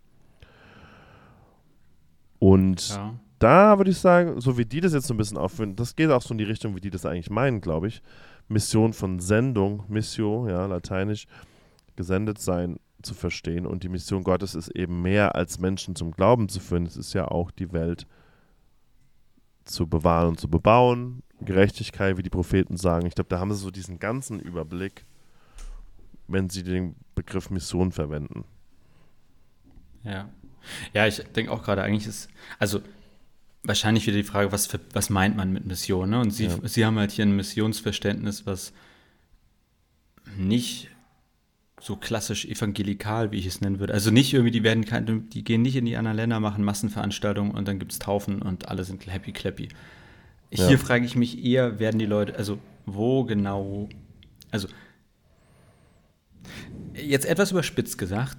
Und 2.40 2.90
ja. 2.90 3.14
da 3.40 3.78
würde 3.78 3.92
ich 3.92 4.00
sagen, 4.00 4.42
so 4.42 4.58
wie 4.58 4.66
die 4.66 4.82
das 4.82 4.94
jetzt 4.94 5.08
so 5.08 5.14
ein 5.14 5.18
bisschen 5.18 5.38
aufführen, 5.38 5.76
das 5.76 5.96
geht 5.96 6.10
auch 6.10 6.22
so 6.22 6.34
in 6.34 6.40
die 6.40 6.44
Richtung, 6.44 6.76
wie 6.76 6.82
die 6.82 6.90
das 6.90 7.06
eigentlich 7.06 7.30
meinen, 7.30 7.62
glaube 7.62 7.88
ich. 7.88 8.02
Mission 8.48 8.94
von 8.94 9.20
Sendung, 9.20 9.84
Missio, 9.88 10.48
ja, 10.48 10.66
lateinisch, 10.66 11.28
gesendet 11.96 12.40
sein 12.40 12.80
zu 13.02 13.14
verstehen. 13.14 13.66
Und 13.66 13.84
die 13.84 13.90
Mission 13.90 14.24
Gottes 14.24 14.56
ist 14.56 14.70
eben 14.70 15.02
mehr 15.02 15.36
als 15.36 15.60
Menschen 15.60 15.96
zum 15.96 16.12
Glauben 16.12 16.50
zu 16.50 16.60
führen. 16.60 16.86
Es 16.86 16.98
ist 16.98 17.14
ja 17.14 17.28
auch 17.28 17.52
die 17.52 17.72
Welt 17.72 18.06
zu 19.66 19.88
bewahren 19.88 20.30
und 20.30 20.40
zu 20.40 20.50
bebauen. 20.50 21.24
Gerechtigkeit, 21.42 22.18
wie 22.18 22.24
die 22.24 22.30
Propheten 22.30 22.78
sagen. 22.78 23.08
Ich 23.08 23.16
glaube, 23.16 23.30
da 23.30 23.40
haben 23.40 23.52
sie 23.52 23.60
so 23.60 23.72
diesen 23.72 24.00
ganzen 24.00 24.40
Überblick, 24.40 25.06
wenn 26.28 26.50
sie 26.50 26.64
den 26.64 26.96
Begriff 27.16 27.50
Mission 27.50 27.92
verwenden. 27.92 28.46
Ja. 30.04 30.30
Ja, 30.94 31.08
ich 31.08 31.18
denke 31.18 31.52
auch 31.52 31.64
gerade, 31.64 31.82
eigentlich 31.82 32.08
ist, 32.08 32.30
also 32.60 32.82
wahrscheinlich 33.64 34.06
wieder 34.06 34.18
die 34.18 34.24
Frage, 34.24 34.52
was, 34.52 34.68
für, 34.68 34.80
was 34.94 35.10
meint 35.10 35.36
man 35.36 35.52
mit 35.52 35.66
Mission? 35.66 36.12
Ne? 36.12 36.20
Und 36.20 36.32
sie, 36.32 36.46
ja. 36.46 36.58
sie 36.64 36.86
haben 36.86 36.98
halt 36.98 37.12
hier 37.12 37.26
ein 37.26 37.36
Missionsverständnis, 37.36 38.46
was 38.46 38.74
nicht 40.38 40.90
so 41.82 41.96
klassisch 41.96 42.46
evangelikal, 42.46 43.32
wie 43.32 43.40
ich 43.40 43.48
es 43.48 43.60
nennen 43.60 43.80
würde. 43.80 43.94
Also 43.94 44.12
nicht 44.12 44.32
irgendwie, 44.34 44.52
die 44.52 44.64
werden 44.64 44.86
kein, 44.86 45.30
die 45.30 45.44
gehen 45.44 45.64
nicht 45.64 45.76
in 45.76 45.86
die 45.86 45.98
anderen 45.98 46.16
Länder, 46.16 46.40
machen 46.40 46.64
Massenveranstaltungen 46.64 47.52
und 47.52 47.68
dann 47.68 47.80
gibt 47.80 47.92
es 47.92 48.00
Taufen 48.00 48.42
und 48.42 48.68
alle 48.68 48.84
sind 48.84 49.12
happy 49.12 49.32
clappy. 49.32 49.70
Ja. 50.52 50.68
Hier 50.68 50.78
frage 50.78 51.06
ich 51.06 51.16
mich 51.16 51.44
eher, 51.44 51.80
werden 51.80 51.98
die 51.98 52.06
Leute, 52.06 52.36
also 52.36 52.60
wo 52.86 53.24
genau, 53.24 53.90
also 54.52 54.68
jetzt 56.94 57.26
etwas 57.26 57.52
überspitzt 57.52 57.98
gesagt, 57.98 58.38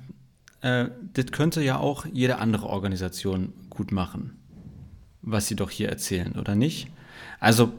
äh, 0.61 0.87
das 1.13 1.27
könnte 1.33 1.63
ja 1.63 1.79
auch 1.79 2.07
jede 2.13 2.39
andere 2.39 2.67
Organisation 2.67 3.53
gut 3.71 3.91
machen, 3.91 4.39
was 5.21 5.49
sie 5.49 5.57
doch 5.57 5.71
hier 5.71 5.89
erzählen, 5.89 6.39
oder 6.39 6.55
nicht? 6.55 6.89
Also 7.41 7.73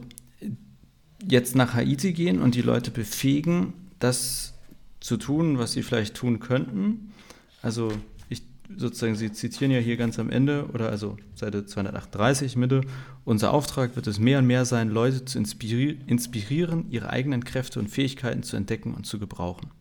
jetzt 1.26 1.56
nach 1.56 1.72
Haiti 1.72 2.12
gehen 2.12 2.42
und 2.42 2.54
die 2.54 2.62
Leute 2.62 2.90
befähigen, 2.90 3.72
dass 3.98 4.54
zu 5.04 5.18
tun, 5.18 5.58
was 5.58 5.72
sie 5.72 5.82
vielleicht 5.82 6.14
tun 6.14 6.40
könnten. 6.40 7.12
Also 7.60 7.92
ich 8.30 8.42
sozusagen, 8.74 9.14
Sie 9.16 9.30
zitieren 9.30 9.70
ja 9.70 9.78
hier 9.78 9.98
ganz 9.98 10.18
am 10.18 10.30
Ende 10.30 10.70
oder 10.72 10.88
also 10.88 11.18
Seite 11.34 11.66
238 11.66 12.56
Mitte, 12.56 12.80
unser 13.26 13.52
Auftrag 13.52 13.96
wird 13.96 14.06
es 14.06 14.18
mehr 14.18 14.38
und 14.38 14.46
mehr 14.46 14.64
sein, 14.64 14.88
Leute 14.88 15.26
zu 15.26 15.36
inspiri 15.36 15.98
inspirieren, 16.06 16.86
ihre 16.88 17.10
eigenen 17.10 17.44
Kräfte 17.44 17.80
und 17.80 17.90
Fähigkeiten 17.90 18.42
zu 18.42 18.56
entdecken 18.56 18.94
und 18.94 19.04
zu 19.04 19.18
gebrauchen. 19.18 19.72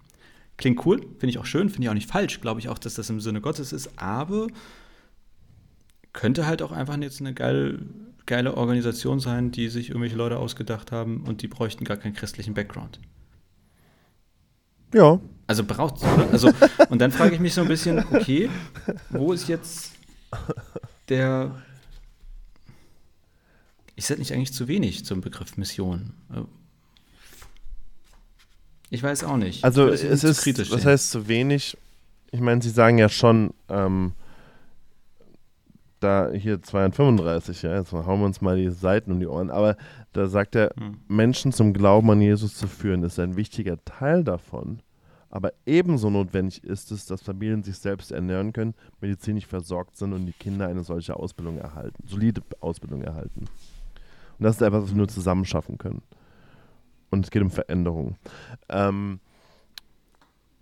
Klingt 0.58 0.86
cool, 0.86 1.00
finde 1.00 1.30
ich 1.30 1.38
auch 1.38 1.46
schön, 1.46 1.70
finde 1.70 1.84
ich 1.84 1.90
auch 1.90 1.94
nicht 1.94 2.12
falsch, 2.12 2.42
glaube 2.42 2.60
ich 2.60 2.68
auch, 2.68 2.78
dass 2.78 2.96
das 2.96 3.10
im 3.10 3.22
Sinne 3.22 3.40
Gottes 3.40 3.72
ist, 3.72 3.98
aber 3.98 4.48
könnte 6.12 6.46
halt 6.46 6.62
auch 6.62 6.74
einfach 6.74 6.98
jetzt 6.98 7.22
eine 7.22 7.34
geile, 7.34 7.80
geile 8.26 8.58
Organisation 8.58 9.22
sein, 9.22 9.52
die 9.52 9.70
sich 9.70 9.88
irgendwelche 9.88 10.18
Leute 10.18 10.38
ausgedacht 10.38 10.92
haben 10.92 11.24
und 11.24 11.42
die 11.42 11.48
bräuchten 11.48 11.86
gar 11.86 11.96
keinen 11.96 12.14
christlichen 12.14 12.54
Background. 12.54 13.00
Ja. 14.94 15.20
Also 15.48 15.64
braucht 15.64 15.98
es, 15.98 16.04
oder? 16.04 16.30
Also, 16.32 16.52
und 16.90 17.00
dann 17.00 17.12
frage 17.12 17.36
ich 17.36 17.42
mich 17.42 17.54
so 17.54 17.62
ein 17.62 17.68
bisschen, 17.68 18.00
okay, 18.12 18.50
wo 19.10 19.34
ist 19.34 19.48
jetzt 19.48 19.92
der. 21.10 21.52
Ist 23.96 24.10
das 24.10 24.18
nicht 24.18 24.34
eigentlich 24.34 24.54
zu 24.54 24.68
wenig 24.68 25.06
zum 25.06 25.22
Begriff 25.22 25.58
Mission? 25.58 26.14
Ich 28.90 29.04
weiß 29.04 29.24
auch 29.26 29.38
nicht. 29.38 29.64
Also 29.64 29.88
es 29.88 30.04
ist, 30.24 30.42
kritisch 30.42 30.72
was 30.72 30.82
sehen. 30.82 30.92
heißt 30.92 31.12
zu 31.12 31.28
wenig? 31.28 31.78
Ich 32.32 32.40
meine, 32.40 32.62
Sie 32.62 32.70
sagen 32.70 32.98
ja 32.98 33.10
schon, 33.10 33.54
ähm, 33.70 34.14
da 36.04 36.30
hier 36.32 36.62
235, 36.62 37.64
ja, 37.64 37.76
jetzt 37.76 37.92
hauen 37.94 38.20
wir 38.20 38.26
uns 38.26 38.42
mal 38.42 38.58
die 38.58 38.70
Seiten 38.70 39.12
um 39.12 39.20
die 39.20 39.28
Ohren, 39.28 39.50
aber 39.50 39.78
da 40.12 40.28
sagt 40.28 40.56
er, 40.56 40.72
hm. 40.78 40.98
Menschen 41.08 41.52
zum 41.52 41.74
Glauben 41.74 42.10
an 42.12 42.22
Jesus 42.22 42.56
zu 42.56 42.68
führen, 42.68 43.04
ist 43.04 43.20
ein 43.20 43.36
wichtiger 43.36 43.84
Teil 43.86 44.24
davon. 44.24 44.82
Aber 45.30 45.52
ebenso 45.66 46.12
notwendig 46.12 46.64
ist 46.64 46.92
es, 46.92 47.08
dass 47.08 47.24
Familien 47.24 47.64
sich 47.64 47.80
selbst 47.80 48.12
ernähren 48.12 48.54
können, 48.54 48.76
medizinisch 49.02 49.48
versorgt 49.48 49.98
sind 49.98 50.14
und 50.14 50.28
die 50.28 50.34
Kinder 50.34 50.68
eine 50.68 50.84
solche 50.84 51.16
Ausbildung 51.16 51.58
erhalten, 51.58 52.04
solide 52.06 52.44
Ausbildung 52.60 53.02
erhalten. 53.02 53.46
Und 54.38 54.44
das 54.44 54.58
ist 54.58 54.62
etwas, 54.62 54.84
was 54.84 54.90
wir 54.92 54.98
nur 54.98 55.08
zusammen 55.08 55.46
schaffen 55.46 55.80
können. 55.80 56.04
Und 57.10 57.26
es 57.26 57.32
geht 57.32 57.42
um 57.42 57.50
Veränderung. 57.50 58.18
Ähm, 58.70 59.20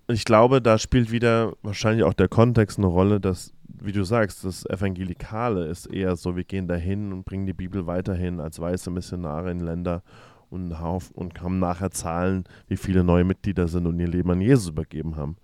ich 0.08 0.24
glaube, 0.24 0.62
da 0.62 0.78
spielt 0.78 1.12
wieder 1.12 1.54
wahrscheinlich 1.64 2.04
auch 2.04 2.14
der 2.14 2.28
Kontext 2.28 2.78
eine 2.78 2.88
Rolle, 2.88 3.20
dass 3.20 3.54
wie 3.80 3.92
du 3.92 4.04
sagst, 4.04 4.44
das 4.44 4.66
Evangelikale 4.66 5.66
ist 5.66 5.86
eher 5.88 6.16
so, 6.16 6.36
wir 6.36 6.44
gehen 6.44 6.68
dahin 6.68 7.14
und 7.14 7.26
bringen 7.26 7.46
die 7.46 7.54
Bibel 7.54 7.88
weiterhin 7.88 8.40
als 8.40 8.60
weiße 8.60 8.92
Missionare 8.92 9.52
in 9.52 9.60
Länder 9.60 10.04
und, 10.50 10.72
und 10.72 11.42
haben 11.42 11.60
nachher 11.60 11.92
Zahlen, 11.92 12.44
wie 12.68 12.78
viele 12.78 13.04
neue 13.04 13.24
Mitglieder 13.24 13.68
sind 13.68 13.88
und 13.88 14.00
ihr 14.00 14.08
Leben 14.08 14.32
an 14.32 14.42
Jesus 14.42 14.70
übergeben 14.70 15.16
haben. 15.16 15.38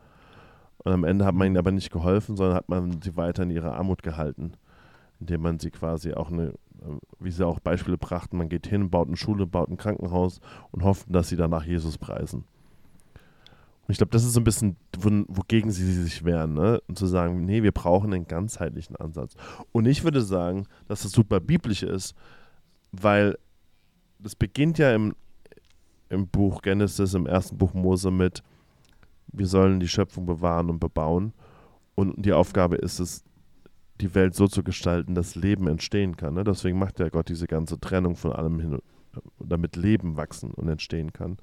Und 0.80 0.92
am 0.92 1.04
Ende 1.04 1.26
hat 1.26 1.36
man 1.36 1.48
ihnen 1.48 1.58
aber 1.58 1.72
nicht 1.72 1.92
geholfen, 1.92 2.36
sondern 2.36 2.56
hat 2.56 2.70
man 2.70 3.02
sie 3.02 3.16
weiter 3.16 3.44
in 3.44 3.52
ihrer 3.52 3.76
Armut 3.76 4.04
gehalten, 4.04 4.54
indem 5.20 5.42
man 5.42 5.60
sie 5.60 5.72
quasi 5.72 6.14
auch 6.14 6.32
eine, 6.32 6.54
wie 7.20 7.32
sie 7.32 7.46
auch 7.46 7.60
Beispiele 7.60 7.98
brachten, 7.98 8.38
man 8.38 8.50
geht 8.50 8.68
hin, 8.68 8.90
baut 8.90 9.08
eine 9.08 9.18
Schule, 9.18 9.48
baut 9.48 9.70
ein 9.70 9.78
Krankenhaus 9.78 10.40
und 10.72 10.84
hofft, 10.84 11.08
dass 11.10 11.30
sie 11.30 11.36
danach 11.36 11.64
Jesus 11.64 11.98
preisen. 11.98 12.46
Ich 13.90 13.98
glaube, 13.98 14.12
das 14.12 14.26
ist 14.26 14.34
so 14.34 14.42
ein 14.42 14.44
bisschen, 14.44 14.76
wogegen 15.00 15.72
sie 15.72 16.04
sich 16.04 16.26
wehren, 16.26 16.54
ne? 16.54 16.82
Und 16.88 16.98
zu 16.98 17.08
sagen, 17.08 17.46
nee, 17.46 17.64
wir 17.64 17.72
brauchen 17.72 18.14
einen 18.14 18.28
ganzheitlichen 18.28 18.98
Ansatz. 18.98 19.36
Und 19.72 19.86
ich 19.86 20.04
würde 20.04 20.22
sagen, 20.22 20.68
dass 20.88 21.04
das 21.04 21.14
super 21.14 21.40
biblisch 21.40 21.84
ist, 21.84 22.14
weil 22.92 23.38
das 24.20 24.36
beginnt 24.36 24.78
ja 24.78 24.94
im, 24.94 25.16
im 26.10 26.28
Buch 26.28 26.62
Genesis, 26.62 27.14
im 27.14 27.28
ersten 27.28 27.58
Buch 27.58 27.74
Mose 27.74 28.12
mit, 28.12 28.44
wir 29.28 29.48
sollen 29.48 29.80
die 29.80 29.88
Schöpfung 29.88 30.26
bewahren 30.26 30.70
und 30.70 30.80
bebauen. 30.80 31.34
Und 31.96 32.14
die 32.18 32.34
Aufgabe 32.34 32.76
ist 32.76 33.00
es, 33.00 33.24
die 34.02 34.14
Welt 34.14 34.36
so 34.36 34.48
zu 34.48 34.64
gestalten, 34.64 35.16
dass 35.16 35.36
Leben 35.36 35.68
entstehen 35.68 36.18
kann. 36.18 36.36
Ne? 36.36 36.44
Deswegen 36.44 36.78
macht 36.78 37.00
ja 37.00 37.10
Gott 37.10 37.30
diese 37.30 37.48
ganze 37.48 37.80
Trennung 37.80 38.16
von 38.16 38.32
allem 38.32 38.60
hin, 38.60 38.80
damit 39.40 39.76
Leben 39.76 40.18
wachsen 40.18 40.52
und 40.52 40.68
entstehen 40.68 41.14
kann. 41.14 41.38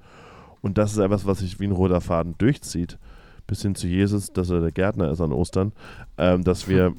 Und 0.65 0.79
das 0.79 0.93
ist 0.93 0.97
etwas, 0.97 1.27
was 1.27 1.37
sich 1.37 1.59
wie 1.59 1.67
ein 1.67 1.71
roter 1.71 2.01
Faden 2.01 2.33
durchzieht, 2.39 2.97
bis 3.45 3.61
hin 3.61 3.75
zu 3.75 3.85
Jesus, 3.85 4.33
dass 4.33 4.49
er 4.49 4.61
der 4.61 4.71
Gärtner 4.71 5.11
ist 5.11 5.21
an 5.21 5.31
Ostern, 5.31 5.73
ähm, 6.17 6.43
dass 6.43 6.67
wir 6.67 6.95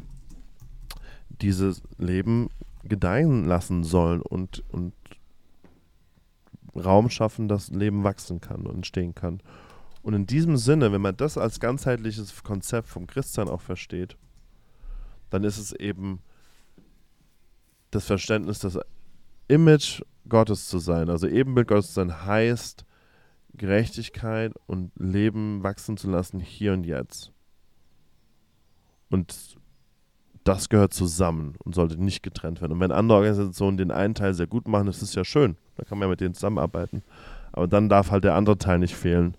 dieses 1.41 1.83
Leben 1.99 2.49
gedeihen 2.85 3.45
lassen 3.45 3.83
sollen 3.83 4.23
und, 4.23 4.63
und 4.71 4.93
Raum 6.77 7.11
schaffen, 7.11 7.49
dass 7.49 7.71
Leben 7.71 8.05
wachsen 8.05 8.41
kann 8.41 8.67
und 8.67 8.77
entstehen 8.77 9.17
kann. 9.17 9.41
Und 10.01 10.15
in 10.15 10.27
diesem 10.27 10.57
Sinne, 10.57 10.93
wenn 10.93 11.03
man 11.03 11.17
das 11.17 11.37
als 11.37 11.59
ganzheitliches 11.59 12.45
Konzept 12.45 12.87
vom 12.87 13.09
Christsein 13.09 13.49
auch 13.49 13.63
versteht, 13.63 14.17
dann 15.31 15.43
ist 15.43 15.59
es 15.59 15.73
eben 15.73 16.21
das 17.91 18.07
Verständnis, 18.07 18.61
das 18.61 18.79
Image 19.49 20.03
Gottes 20.29 20.69
zu 20.69 20.79
sein. 20.79 21.11
Also 21.11 21.27
Ebenbild 21.27 21.67
Gottes 21.67 21.89
zu 21.89 21.95
sein 21.95 22.25
heißt, 22.25 22.86
Gerechtigkeit 23.57 24.53
und 24.67 24.93
Leben 24.97 25.63
wachsen 25.63 25.97
zu 25.97 26.11
lassen, 26.11 26.41
hier 26.41 26.73
und 26.73 26.85
jetzt. 26.85 27.33
Und 29.11 29.57
das 30.45 30.69
gehört 30.69 30.95
zusammen 30.95 31.55
und 31.65 31.75
sollte 31.75 32.01
nicht 32.03 32.23
getrennt 32.23 32.61
werden. 32.61 32.73
Und 32.73 32.81
wenn 32.81 32.93
andere 32.93 33.19
Organisationen 33.19 33.77
den 33.77 33.91
einen 33.91 34.15
Teil 34.15 34.35
sehr 34.35 34.47
gut 34.47 34.69
machen, 34.69 34.89
ist 34.89 35.03
es 35.03 35.15
ja 35.15 35.25
schön. 35.25 35.57
Da 35.77 35.85
kann 35.85 35.99
man 35.99 36.07
ja 36.07 36.11
mit 36.11 36.21
denen 36.21 36.35
zusammenarbeiten. 36.35 37.03
Aber 37.53 37.67
dann 37.67 37.89
darf 37.89 38.11
halt 38.11 38.25
der 38.25 38.35
andere 38.35 38.59
Teil 38.59 38.79
nicht 38.79 38.95
fehlen, 38.95 39.37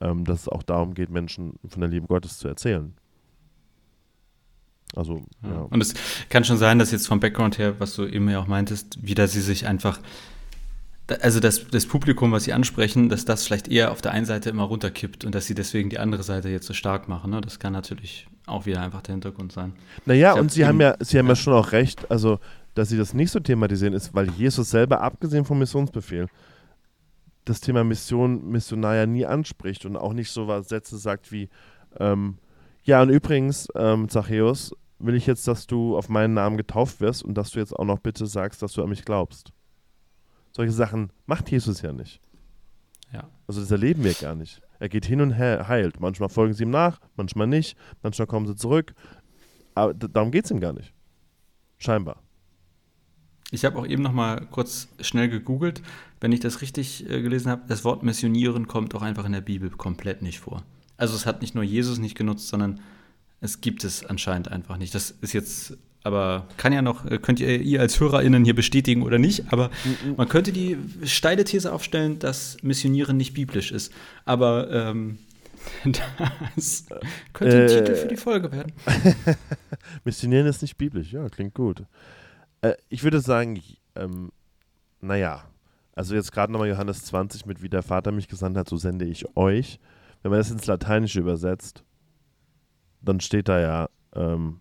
ähm, 0.00 0.24
dass 0.24 0.42
es 0.42 0.48
auch 0.48 0.62
darum 0.62 0.94
geht, 0.94 1.10
Menschen 1.10 1.54
von 1.68 1.80
der 1.80 1.90
Liebe 1.90 2.06
Gottes 2.06 2.38
zu 2.38 2.48
erzählen. 2.48 2.94
Also, 4.96 5.24
ja. 5.42 5.50
ja. 5.50 5.60
Und 5.62 5.80
es 5.80 5.94
kann 6.28 6.44
schon 6.44 6.56
sein, 6.56 6.78
dass 6.78 6.90
jetzt 6.90 7.06
vom 7.06 7.20
Background 7.20 7.58
her, 7.58 7.78
was 7.78 7.94
du 7.94 8.06
eben 8.06 8.28
ja 8.28 8.40
auch 8.40 8.46
meintest, 8.46 9.02
wieder 9.02 9.28
sie 9.28 9.40
sich 9.40 9.66
einfach 9.66 10.00
also 11.20 11.40
das, 11.40 11.66
das 11.68 11.86
Publikum, 11.86 12.32
was 12.32 12.44
sie 12.44 12.52
ansprechen, 12.52 13.08
dass 13.08 13.24
das 13.24 13.44
vielleicht 13.44 13.68
eher 13.68 13.90
auf 13.90 14.00
der 14.00 14.12
einen 14.12 14.26
Seite 14.26 14.50
immer 14.50 14.64
runterkippt 14.64 15.24
und 15.24 15.34
dass 15.34 15.46
sie 15.46 15.54
deswegen 15.54 15.90
die 15.90 15.98
andere 15.98 16.22
Seite 16.22 16.48
jetzt 16.48 16.66
so 16.66 16.74
stark 16.74 17.08
machen. 17.08 17.30
Ne? 17.30 17.40
Das 17.40 17.58
kann 17.58 17.72
natürlich 17.72 18.28
auch 18.46 18.66
wieder 18.66 18.82
einfach 18.82 19.02
der 19.02 19.14
Hintergrund 19.14 19.52
sein. 19.52 19.72
Naja, 20.06 20.34
und 20.34 20.50
sie 20.52 20.66
haben 20.66 20.80
ja, 20.80 20.96
sie 21.00 21.18
haben 21.18 21.26
ja. 21.26 21.32
ja 21.32 21.36
schon 21.36 21.54
auch 21.54 21.72
recht, 21.72 22.10
also 22.10 22.38
dass 22.74 22.88
sie 22.88 22.96
das 22.96 23.14
nicht 23.14 23.30
so 23.30 23.40
thematisieren, 23.40 23.94
ist, 23.94 24.14
weil 24.14 24.30
Jesus 24.30 24.70
selber, 24.70 25.00
abgesehen 25.00 25.44
vom 25.44 25.58
Missionsbefehl, 25.58 26.28
das 27.44 27.60
Thema 27.60 27.84
Mission, 27.84 28.48
Missionar 28.48 28.94
ja 28.94 29.06
nie 29.06 29.26
anspricht 29.26 29.84
und 29.86 29.96
auch 29.96 30.12
nicht 30.12 30.30
so 30.30 30.46
was 30.46 30.68
Sätze 30.68 30.98
sagt 30.98 31.32
wie, 31.32 31.48
ähm, 31.98 32.38
ja, 32.84 33.02
und 33.02 33.10
übrigens, 33.10 33.68
ähm, 33.74 34.08
Zachäus, 34.08 34.72
will 34.98 35.14
ich 35.14 35.26
jetzt, 35.26 35.48
dass 35.48 35.66
du 35.66 35.96
auf 35.96 36.08
meinen 36.08 36.34
Namen 36.34 36.56
getauft 36.56 37.00
wirst 37.00 37.24
und 37.24 37.34
dass 37.34 37.50
du 37.50 37.58
jetzt 37.58 37.74
auch 37.74 37.84
noch 37.84 37.98
bitte 37.98 38.26
sagst, 38.26 38.62
dass 38.62 38.72
du 38.72 38.82
an 38.82 38.90
mich 38.90 39.04
glaubst. 39.04 39.52
Solche 40.52 40.72
Sachen 40.72 41.12
macht 41.26 41.50
Jesus 41.50 41.82
ja 41.82 41.92
nicht. 41.92 42.20
Ja. 43.12 43.28
Also 43.46 43.60
das 43.60 43.70
erleben 43.70 44.04
wir 44.04 44.14
gar 44.14 44.34
nicht. 44.34 44.60
Er 44.78 44.88
geht 44.88 45.04
hin 45.04 45.20
und 45.20 45.32
her, 45.32 45.68
heilt. 45.68 46.00
Manchmal 46.00 46.28
folgen 46.28 46.54
sie 46.54 46.64
ihm 46.64 46.70
nach, 46.70 47.00
manchmal 47.16 47.46
nicht, 47.46 47.76
manchmal 48.02 48.26
kommen 48.26 48.46
sie 48.46 48.56
zurück. 48.56 48.94
Aber 49.74 49.94
darum 49.94 50.30
geht 50.30 50.44
es 50.44 50.50
ihm 50.50 50.60
gar 50.60 50.72
nicht. 50.72 50.92
Scheinbar. 51.78 52.22
Ich 53.50 53.64
habe 53.64 53.78
auch 53.78 53.86
eben 53.86 54.02
noch 54.02 54.12
mal 54.12 54.46
kurz 54.50 54.88
schnell 55.00 55.28
gegoogelt. 55.28 55.82
Wenn 56.20 56.32
ich 56.32 56.40
das 56.40 56.60
richtig 56.60 57.08
äh, 57.08 57.20
gelesen 57.22 57.50
habe, 57.50 57.62
das 57.66 57.84
Wort 57.84 58.02
missionieren 58.02 58.68
kommt 58.68 58.94
auch 58.94 59.02
einfach 59.02 59.24
in 59.24 59.32
der 59.32 59.40
Bibel 59.40 59.70
komplett 59.70 60.22
nicht 60.22 60.40
vor. 60.40 60.62
Also 60.96 61.16
es 61.16 61.26
hat 61.26 61.40
nicht 61.40 61.54
nur 61.54 61.64
Jesus 61.64 61.98
nicht 61.98 62.16
genutzt, 62.16 62.48
sondern 62.48 62.80
es 63.40 63.60
gibt 63.60 63.84
es 63.84 64.04
anscheinend 64.04 64.48
einfach 64.48 64.76
nicht. 64.76 64.94
Das 64.94 65.10
ist 65.10 65.32
jetzt 65.32 65.78
aber 66.02 66.46
kann 66.56 66.72
ja 66.72 66.82
noch, 66.82 67.04
äh, 67.04 67.18
könnt 67.18 67.40
ihr, 67.40 67.60
ihr 67.60 67.80
als 67.80 68.00
HörerInnen 68.00 68.44
hier 68.44 68.54
bestätigen 68.54 69.02
oder 69.02 69.18
nicht, 69.18 69.52
aber 69.52 69.68
mhm. 69.84 70.16
man 70.16 70.28
könnte 70.28 70.52
die 70.52 70.78
steile 71.04 71.44
These 71.44 71.72
aufstellen, 71.72 72.18
dass 72.18 72.56
Missionieren 72.62 73.16
nicht 73.16 73.34
biblisch 73.34 73.70
ist. 73.70 73.92
Aber 74.24 74.70
ähm, 74.70 75.18
das 76.56 76.86
könnte 77.32 77.56
ein 77.56 77.62
äh, 77.62 77.66
Titel 77.66 77.94
für 77.94 78.08
die 78.08 78.16
Folge 78.16 78.50
werden. 78.50 78.72
Missionieren 80.04 80.46
ist 80.46 80.62
nicht 80.62 80.76
biblisch, 80.78 81.12
ja, 81.12 81.28
klingt 81.28 81.54
gut. 81.54 81.84
Äh, 82.62 82.74
ich 82.88 83.02
würde 83.02 83.20
sagen, 83.20 83.62
ähm, 83.94 84.30
naja, 85.00 85.44
also 85.94 86.14
jetzt 86.14 86.32
gerade 86.32 86.52
nochmal 86.52 86.68
Johannes 86.68 87.04
20 87.04 87.44
mit, 87.44 87.62
wie 87.62 87.68
der 87.68 87.82
Vater 87.82 88.10
mich 88.12 88.28
gesandt 88.28 88.56
hat, 88.56 88.68
so 88.68 88.76
sende 88.76 89.04
ich 89.04 89.36
euch. 89.36 89.78
Wenn 90.22 90.30
man 90.30 90.40
das 90.40 90.50
ins 90.50 90.66
Lateinische 90.66 91.20
übersetzt, 91.20 91.84
dann 93.02 93.20
steht 93.20 93.48
da 93.48 93.60
ja, 93.60 93.88
ähm, 94.14 94.60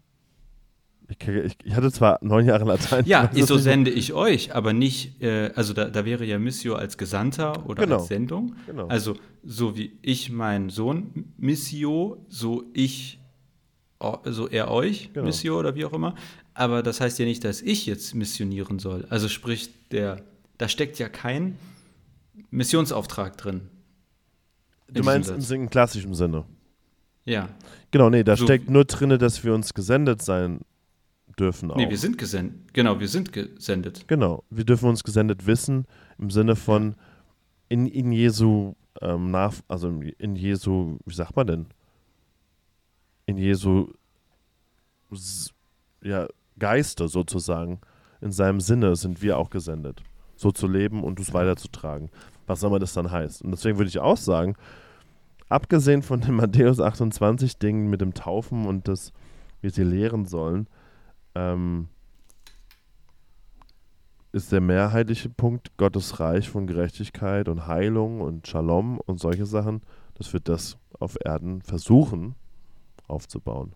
ich, 1.09 1.27
ich, 1.27 1.57
ich, 1.63 1.75
hatte 1.75 1.91
zwar 1.91 2.19
neun 2.21 2.45
Jahre 2.45 2.65
Latein. 2.65 3.03
Ja, 3.05 3.29
so 3.33 3.57
sende 3.57 3.89
ich 3.89 4.13
euch, 4.13 4.53
aber 4.53 4.73
nicht, 4.73 5.21
äh, 5.21 5.51
also 5.55 5.73
da, 5.73 5.85
da, 5.85 6.05
wäre 6.05 6.23
ja 6.23 6.37
Missio 6.37 6.75
als 6.75 6.97
Gesandter 6.97 7.65
oder 7.67 7.83
genau. 7.83 7.97
als 7.97 8.07
Sendung. 8.07 8.55
Genau. 8.67 8.87
Also 8.87 9.15
so 9.43 9.75
wie 9.75 9.97
ich 10.01 10.29
meinen 10.29 10.69
Sohn 10.69 11.33
Missio, 11.37 12.23
so 12.29 12.63
ich, 12.73 13.19
so 14.25 14.47
er 14.47 14.69
euch 14.69 15.11
genau. 15.13 15.25
Missio 15.25 15.57
oder 15.57 15.75
wie 15.75 15.85
auch 15.85 15.93
immer. 15.93 16.13
Aber 16.53 16.83
das 16.83 17.01
heißt 17.01 17.17
ja 17.17 17.25
nicht, 17.25 17.43
dass 17.43 17.61
ich 17.61 17.85
jetzt 17.87 18.13
missionieren 18.13 18.77
soll. 18.77 19.05
Also 19.09 19.29
sprich, 19.29 19.69
der, 19.89 20.21
da 20.57 20.67
steckt 20.67 20.99
ja 20.99 21.09
kein 21.09 21.57
Missionsauftrag 22.51 23.37
drin. 23.37 23.61
Du 24.91 25.03
meinst 25.03 25.29
im, 25.29 25.61
im 25.61 25.69
klassischen 25.69 26.13
Sinne? 26.13 26.45
Ja. 27.25 27.49
Genau, 27.91 28.09
nee, 28.09 28.23
da 28.23 28.35
so, 28.35 28.45
steckt 28.45 28.69
nur 28.69 28.85
drin, 28.85 29.17
dass 29.17 29.43
wir 29.43 29.53
uns 29.53 29.73
gesendet 29.73 30.21
sein 30.21 30.61
dürfen 31.39 31.71
auch. 31.71 31.75
Nee, 31.75 31.89
wir 31.89 31.97
sind 31.97 32.17
gesendet. 32.17 32.73
Genau, 32.73 32.99
wir 32.99 33.08
sind 33.08 33.32
gesendet. 33.32 34.08
Genau, 34.08 34.43
wir 34.49 34.63
dürfen 34.63 34.89
uns 34.89 35.04
gesendet 35.04 35.47
wissen 35.47 35.86
im 36.17 36.30
Sinne 36.30 36.56
von 36.56 36.95
in, 37.69 37.88
in 37.88 38.12
Jesu 38.12 38.73
ähm, 39.02 39.32
nach, 39.32 39.54
also 39.67 39.89
in 40.17 40.36
Jesu, 40.36 40.97
wie 41.06 41.13
sagt 41.13 41.36
man 41.36 41.47
denn? 41.47 41.65
In 43.25 43.38
Jesu 43.38 43.93
ja, 46.02 46.28
Geiste 46.58 47.08
sozusagen, 47.08 47.80
in 48.21 48.32
seinem 48.32 48.60
Sinne 48.60 48.95
sind 48.95 49.21
wir 49.21 49.38
auch 49.38 49.49
gesendet. 49.49 50.02
So 50.36 50.52
zu 50.52 50.67
leben 50.67 51.04
und 51.04 51.19
es 51.19 51.34
weiterzutragen. 51.34 52.10
Was 52.47 52.63
immer 52.63 52.80
das 52.80 52.93
dann 52.93 53.12
heißt. 53.12 53.43
Und 53.43 53.52
deswegen 53.52 53.78
würde 53.78 53.89
ich 53.89 53.99
auch 53.99 54.17
sagen, 54.17 54.56
abgesehen 55.47 56.02
von 56.02 56.21
dem 56.21 56.36
Matthäus 56.36 56.80
28 56.80 57.58
Dingen 57.60 57.89
mit 57.89 58.02
dem 58.02 58.13
Taufen 58.13 58.65
und 58.65 58.88
das, 58.88 59.13
wie 59.62 59.69
sie 59.69 59.84
lehren 59.84 60.25
sollen, 60.25 60.67
ähm, 61.35 61.87
ist 64.31 64.51
der 64.51 64.61
mehrheitliche 64.61 65.29
Punkt 65.29 65.75
Gottes 65.77 66.19
Reich 66.19 66.49
von 66.49 66.67
Gerechtigkeit 66.67 67.47
und 67.47 67.67
Heilung 67.67 68.21
und 68.21 68.47
Shalom 68.47 68.99
und 68.99 69.19
solche 69.19 69.45
Sachen, 69.45 69.81
dass 70.15 70.33
wir 70.33 70.39
das 70.39 70.77
auf 70.99 71.17
Erden 71.23 71.61
versuchen 71.61 72.35
aufzubauen, 73.07 73.73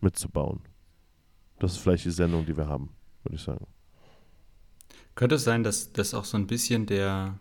mitzubauen. 0.00 0.60
Das 1.60 1.72
ist 1.72 1.78
vielleicht 1.78 2.04
die 2.04 2.10
Sendung, 2.10 2.44
die 2.44 2.56
wir 2.56 2.66
haben, 2.66 2.90
würde 3.22 3.36
ich 3.36 3.42
sagen. 3.42 3.66
Könnte 5.14 5.36
es 5.36 5.44
sein, 5.44 5.62
dass 5.62 5.92
das 5.92 6.14
auch 6.14 6.24
so 6.24 6.36
ein 6.36 6.46
bisschen 6.46 6.86
der 6.86 7.38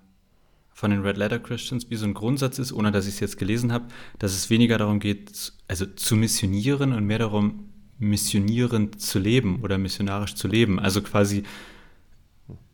von 0.73 0.91
den 0.91 1.01
Red 1.01 1.17
Letter 1.17 1.39
Christians 1.39 1.89
wie 1.89 1.95
so 1.95 2.05
ein 2.05 2.13
Grundsatz 2.13 2.57
ist, 2.59 2.71
ohne 2.71 2.91
dass 2.91 3.05
ich 3.05 3.15
es 3.15 3.19
jetzt 3.19 3.37
gelesen 3.37 3.71
habe, 3.73 3.87
dass 4.19 4.33
es 4.33 4.49
weniger 4.49 4.77
darum 4.77 4.99
geht, 4.99 5.53
also 5.67 5.85
zu 5.85 6.15
missionieren 6.15 6.93
und 6.93 7.05
mehr 7.05 7.19
darum, 7.19 7.70
missionierend 8.01 8.99
zu 8.99 9.19
leben 9.19 9.61
oder 9.61 9.77
missionarisch 9.77 10.35
zu 10.35 10.47
leben. 10.47 10.79
Also 10.79 11.01
quasi 11.01 11.43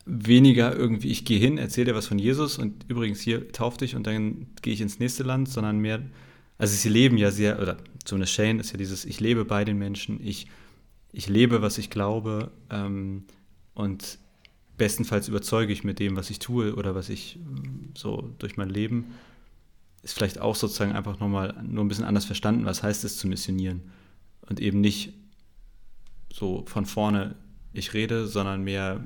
weniger 0.06 0.76
irgendwie, 0.76 1.10
ich 1.10 1.26
gehe 1.26 1.38
hin, 1.38 1.58
erzähle 1.58 1.92
dir 1.92 1.96
was 1.96 2.08
von 2.08 2.18
Jesus 2.18 2.58
und 2.58 2.86
übrigens 2.88 3.20
hier 3.20 3.52
tauf 3.52 3.78
dich 3.78 3.96
und 3.96 4.08
dann 4.08 4.48
gehe 4.62 4.74
ich 4.74 4.82
ins 4.82 5.00
nächste 5.00 5.24
Land, 5.24 5.50
sondern 5.50 5.80
mehr, 5.80 6.02
also 6.58 6.74
sie 6.74 6.90
leben 6.90 7.18
ja 7.18 7.30
sehr, 7.30 7.62
oder 7.62 7.78
eine 8.10 8.26
Shane 8.26 8.60
ist 8.60 8.72
ja 8.72 8.78
dieses, 8.78 9.04
ich 9.04 9.20
lebe 9.20 9.44
bei 9.44 9.66
den 9.66 9.78
Menschen, 9.78 10.26
ich, 10.26 10.48
ich 11.12 11.28
lebe, 11.28 11.62
was 11.62 11.78
ich 11.78 11.90
glaube 11.90 12.52
ähm, 12.70 13.26
und 13.74 14.18
bestenfalls 14.78 15.28
überzeuge 15.28 15.74
ich 15.74 15.84
mit 15.84 16.00
dem, 16.00 16.16
was 16.16 16.30
ich 16.30 16.40
tue 16.40 16.74
oder 16.76 16.96
was 16.96 17.10
ich 17.10 17.38
so 17.96 18.30
durch 18.40 18.56
mein 18.56 18.70
Leben, 18.70 19.08
ist 20.04 20.14
vielleicht 20.14 20.40
auch 20.40 20.56
sozusagen 20.56 20.94
einfach 20.94 21.20
nochmal 21.20 21.54
nur 21.68 21.84
ein 21.84 21.90
bisschen 21.90 22.06
anders 22.06 22.24
verstanden, 22.24 22.64
was 22.64 22.82
heißt 22.82 23.04
es 23.04 23.18
zu 23.18 23.28
missionieren 23.28 23.82
und 24.48 24.62
eben 24.62 24.80
nicht 24.80 25.14
so 26.32 26.64
von 26.68 26.86
vorne 26.86 27.36
ich 27.74 27.94
rede, 27.94 28.28
sondern 28.28 28.64
mehr, 28.64 29.06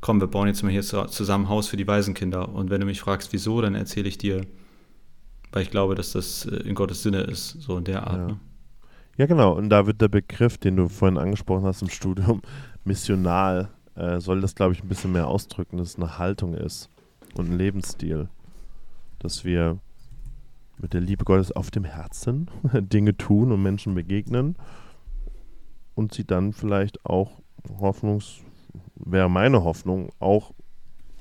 komm, 0.00 0.20
wir 0.20 0.26
bauen 0.26 0.48
jetzt 0.48 0.62
mal 0.62 0.72
hier 0.72 0.82
zusammen 0.82 1.48
Haus 1.48 1.68
für 1.68 1.76
die 1.76 1.86
Waisenkinder. 1.86 2.48
Und 2.48 2.70
wenn 2.70 2.80
du 2.80 2.86
mich 2.86 3.00
fragst, 3.00 3.32
wieso, 3.32 3.60
dann 3.60 3.74
erzähle 3.74 4.08
ich 4.08 4.18
dir, 4.18 4.42
weil 5.52 5.62
ich 5.62 5.70
glaube, 5.70 5.94
dass 5.94 6.12
das 6.12 6.44
äh, 6.46 6.56
in 6.56 6.74
Gottes 6.74 7.02
Sinne 7.02 7.20
ist, 7.20 7.60
so 7.60 7.78
in 7.78 7.84
der 7.84 8.06
Art. 8.06 8.18
Ja. 8.18 8.26
Ne? 8.26 8.40
ja, 9.16 9.26
genau. 9.26 9.52
Und 9.52 9.70
da 9.70 9.86
wird 9.86 10.00
der 10.00 10.08
Begriff, 10.08 10.58
den 10.58 10.76
du 10.76 10.88
vorhin 10.88 11.18
angesprochen 11.18 11.64
hast 11.64 11.82
im 11.82 11.88
Studium, 11.88 12.42
missional, 12.84 13.68
äh, 13.94 14.20
soll 14.20 14.40
das, 14.40 14.54
glaube 14.54 14.74
ich, 14.74 14.82
ein 14.82 14.88
bisschen 14.88 15.12
mehr 15.12 15.26
ausdrücken, 15.26 15.78
dass 15.78 15.90
es 15.90 15.96
eine 15.96 16.18
Haltung 16.18 16.54
ist 16.54 16.90
und 17.34 17.50
ein 17.50 17.58
Lebensstil. 17.58 18.28
Dass 19.20 19.44
wir 19.44 19.78
mit 20.80 20.92
der 20.92 21.00
Liebe 21.00 21.24
Gottes 21.24 21.50
auf 21.50 21.70
dem 21.70 21.84
Herzen 21.84 22.48
Dinge 22.72 23.16
tun 23.16 23.50
und 23.50 23.62
Menschen 23.62 23.94
begegnen 23.94 24.56
und 25.98 26.14
sie 26.14 26.24
dann 26.24 26.52
vielleicht 26.52 27.04
auch 27.04 27.40
hoffnungs, 27.80 28.36
wäre 28.94 29.28
meine 29.28 29.64
Hoffnung, 29.64 30.12
auch 30.20 30.54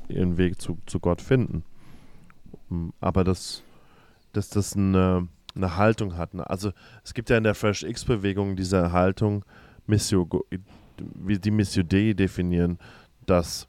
ihren 0.07 0.37
Weg 0.37 0.61
zu, 0.61 0.77
zu 0.85 0.99
Gott 0.99 1.19
finden. 1.19 1.63
Mm, 2.69 2.89
aber 2.99 3.23
das, 3.23 3.63
dass 4.33 4.49
das 4.49 4.75
eine, 4.75 5.29
eine 5.55 5.77
Haltung 5.77 6.15
hat. 6.15 6.35
Ne? 6.35 6.47
Also 6.47 6.73
es 7.03 7.15
gibt 7.15 7.31
ja 7.31 7.37
in 7.37 7.43
der 7.43 7.55
Fresh 7.55 7.81
X-Bewegung 7.81 8.55
diese 8.55 8.91
Haltung, 8.91 9.43
Missio, 9.87 10.29
wie 10.99 11.39
die 11.39 11.49
Missio 11.49 11.81
Dei 11.81 12.13
definieren, 12.13 12.77
dass 13.25 13.67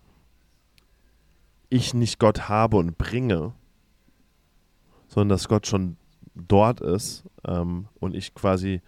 ich 1.70 1.94
nicht 1.94 2.18
Gott 2.18 2.50
habe 2.50 2.76
und 2.76 2.98
bringe, 2.98 3.54
sondern 5.06 5.30
dass 5.30 5.48
Gott 5.48 5.66
schon 5.66 5.96
dort 6.34 6.82
ist 6.82 7.24
ähm, 7.46 7.88
und 7.98 8.14
ich 8.14 8.34
quasi, 8.34 8.82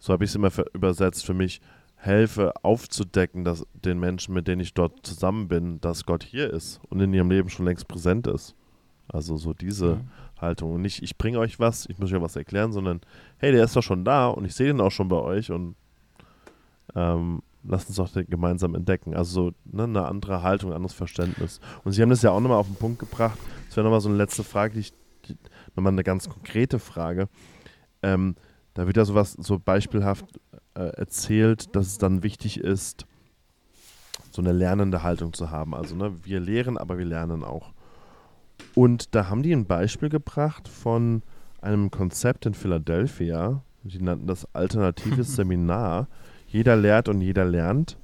so 0.00 0.12
habe 0.12 0.24
ich 0.24 0.30
es 0.30 0.34
immer 0.34 0.50
übersetzt 0.72 1.24
für 1.24 1.34
mich, 1.34 1.60
helfe 1.94 2.54
aufzudecken, 2.64 3.44
dass 3.44 3.66
den 3.74 4.00
Menschen, 4.00 4.34
mit 4.34 4.48
denen 4.48 4.62
ich 4.62 4.72
dort 4.72 5.06
zusammen 5.06 5.48
bin, 5.48 5.80
dass 5.82 6.06
Gott 6.06 6.24
hier 6.24 6.50
ist 6.50 6.80
und 6.88 6.98
in 7.00 7.12
ihrem 7.12 7.30
Leben 7.30 7.50
schon 7.50 7.66
längst 7.66 7.86
präsent 7.86 8.26
ist. 8.26 8.56
Also 9.06 9.36
so 9.36 9.52
diese 9.52 9.96
mhm. 9.96 10.10
Haltung. 10.40 10.72
Und 10.74 10.82
nicht, 10.82 11.02
ich 11.02 11.18
bringe 11.18 11.38
euch 11.38 11.60
was, 11.60 11.86
ich 11.86 11.98
muss 11.98 12.12
euch 12.12 12.20
was 12.20 12.36
erklären, 12.36 12.72
sondern 12.72 13.00
hey, 13.38 13.52
der 13.52 13.64
ist 13.64 13.76
doch 13.76 13.82
schon 13.82 14.04
da 14.04 14.28
und 14.28 14.46
ich 14.46 14.54
sehe 14.54 14.68
den 14.68 14.80
auch 14.80 14.90
schon 14.90 15.08
bei 15.08 15.16
euch 15.16 15.50
und 15.50 15.76
ähm, 16.94 17.42
lasst 17.62 17.88
uns 17.88 17.96
doch 17.96 18.08
den 18.10 18.26
gemeinsam 18.26 18.74
entdecken. 18.74 19.14
Also 19.14 19.32
so 19.32 19.52
ne, 19.64 19.84
eine 19.84 20.06
andere 20.06 20.42
Haltung, 20.42 20.70
ein 20.70 20.76
anderes 20.76 20.94
Verständnis. 20.94 21.60
Und 21.84 21.92
Sie 21.92 22.00
haben 22.00 22.10
das 22.10 22.22
ja 22.22 22.30
auch 22.30 22.40
nochmal 22.40 22.58
auf 22.58 22.66
den 22.66 22.76
Punkt 22.76 22.98
gebracht. 22.98 23.38
Das 23.66 23.76
wäre 23.76 23.84
nochmal 23.84 24.00
so 24.00 24.08
eine 24.08 24.16
letzte 24.16 24.44
Frage, 24.44 24.74
die 24.74 24.80
ich, 24.80 24.94
nochmal 25.76 25.92
eine 25.92 26.04
ganz 26.04 26.30
konkrete 26.30 26.78
Frage. 26.78 27.28
Ähm, 28.02 28.36
da 28.74 28.86
wird 28.86 28.96
ja 28.96 29.04
sowas 29.04 29.32
so 29.32 29.58
beispielhaft 29.58 30.26
äh, 30.74 30.96
erzählt, 30.96 31.74
dass 31.74 31.86
es 31.86 31.98
dann 31.98 32.22
wichtig 32.22 32.60
ist, 32.60 33.06
so 34.30 34.42
eine 34.42 34.52
lernende 34.52 35.02
Haltung 35.02 35.32
zu 35.32 35.50
haben. 35.50 35.74
Also 35.74 35.96
ne, 35.96 36.14
wir 36.24 36.40
lehren, 36.40 36.78
aber 36.78 36.98
wir 36.98 37.04
lernen 37.04 37.42
auch. 37.42 37.72
Und 38.74 39.14
da 39.14 39.28
haben 39.28 39.42
die 39.42 39.52
ein 39.52 39.66
Beispiel 39.66 40.08
gebracht 40.08 40.68
von 40.68 41.22
einem 41.60 41.90
Konzept 41.90 42.46
in 42.46 42.54
Philadelphia. 42.54 43.62
Die 43.82 44.00
nannten 44.00 44.26
das 44.26 44.46
alternatives 44.54 45.34
Seminar. 45.36 46.08
Jeder 46.46 46.76
lehrt 46.76 47.08
und 47.08 47.20
jeder 47.20 47.44
lernt. 47.44 47.96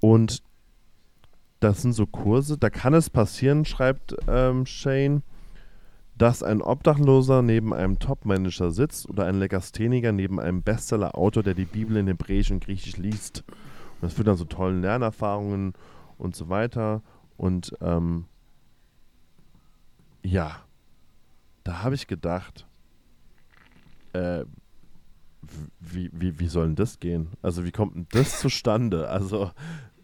Und 0.00 0.42
das 1.60 1.82
sind 1.82 1.92
so 1.92 2.06
Kurse, 2.06 2.56
da 2.56 2.70
kann 2.70 2.94
es 2.94 3.10
passieren, 3.10 3.64
schreibt 3.64 4.14
ähm, 4.28 4.64
Shane, 4.64 5.22
dass 6.18 6.42
ein 6.42 6.60
Obdachloser 6.60 7.42
neben 7.42 7.72
einem 7.72 7.98
Topmanager 8.00 8.72
sitzt 8.72 9.08
oder 9.08 9.26
ein 9.26 9.38
Legastheniker 9.38 10.12
neben 10.12 10.40
einem 10.40 10.62
Bestseller-Autor, 10.62 11.44
der 11.44 11.54
die 11.54 11.64
Bibel 11.64 11.96
in 11.96 12.08
Hebräisch 12.08 12.50
und 12.50 12.64
Griechisch 12.64 12.96
liest. 12.96 13.44
Und 13.46 14.02
das 14.02 14.14
führt 14.14 14.26
dann 14.26 14.36
zu 14.36 14.44
tollen 14.44 14.82
Lernerfahrungen 14.82 15.74
und 16.18 16.34
so 16.34 16.48
weiter. 16.48 17.02
Und 17.36 17.72
ähm, 17.80 18.24
ja, 20.24 20.56
da 21.62 21.82
habe 21.82 21.94
ich 21.94 22.08
gedacht, 22.08 22.66
äh, 24.12 24.44
wie, 25.78 26.10
wie, 26.12 26.40
wie 26.40 26.48
soll 26.48 26.66
denn 26.66 26.76
das 26.76 26.98
gehen? 26.98 27.28
Also 27.42 27.64
wie 27.64 27.70
kommt 27.70 27.94
denn 27.94 28.06
das 28.10 28.40
zustande? 28.40 29.08
Also 29.08 29.52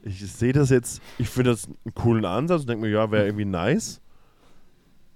ich 0.02 0.30
sehe 0.30 0.52
das 0.52 0.70
jetzt, 0.70 1.02
ich 1.18 1.28
finde 1.28 1.50
das 1.50 1.66
einen 1.66 1.94
coolen 1.94 2.24
Ansatz 2.24 2.62
und 2.62 2.68
denke 2.68 2.86
mir, 2.86 2.92
ja, 2.92 3.10
wäre 3.10 3.26
irgendwie 3.26 3.46
nice. 3.46 4.00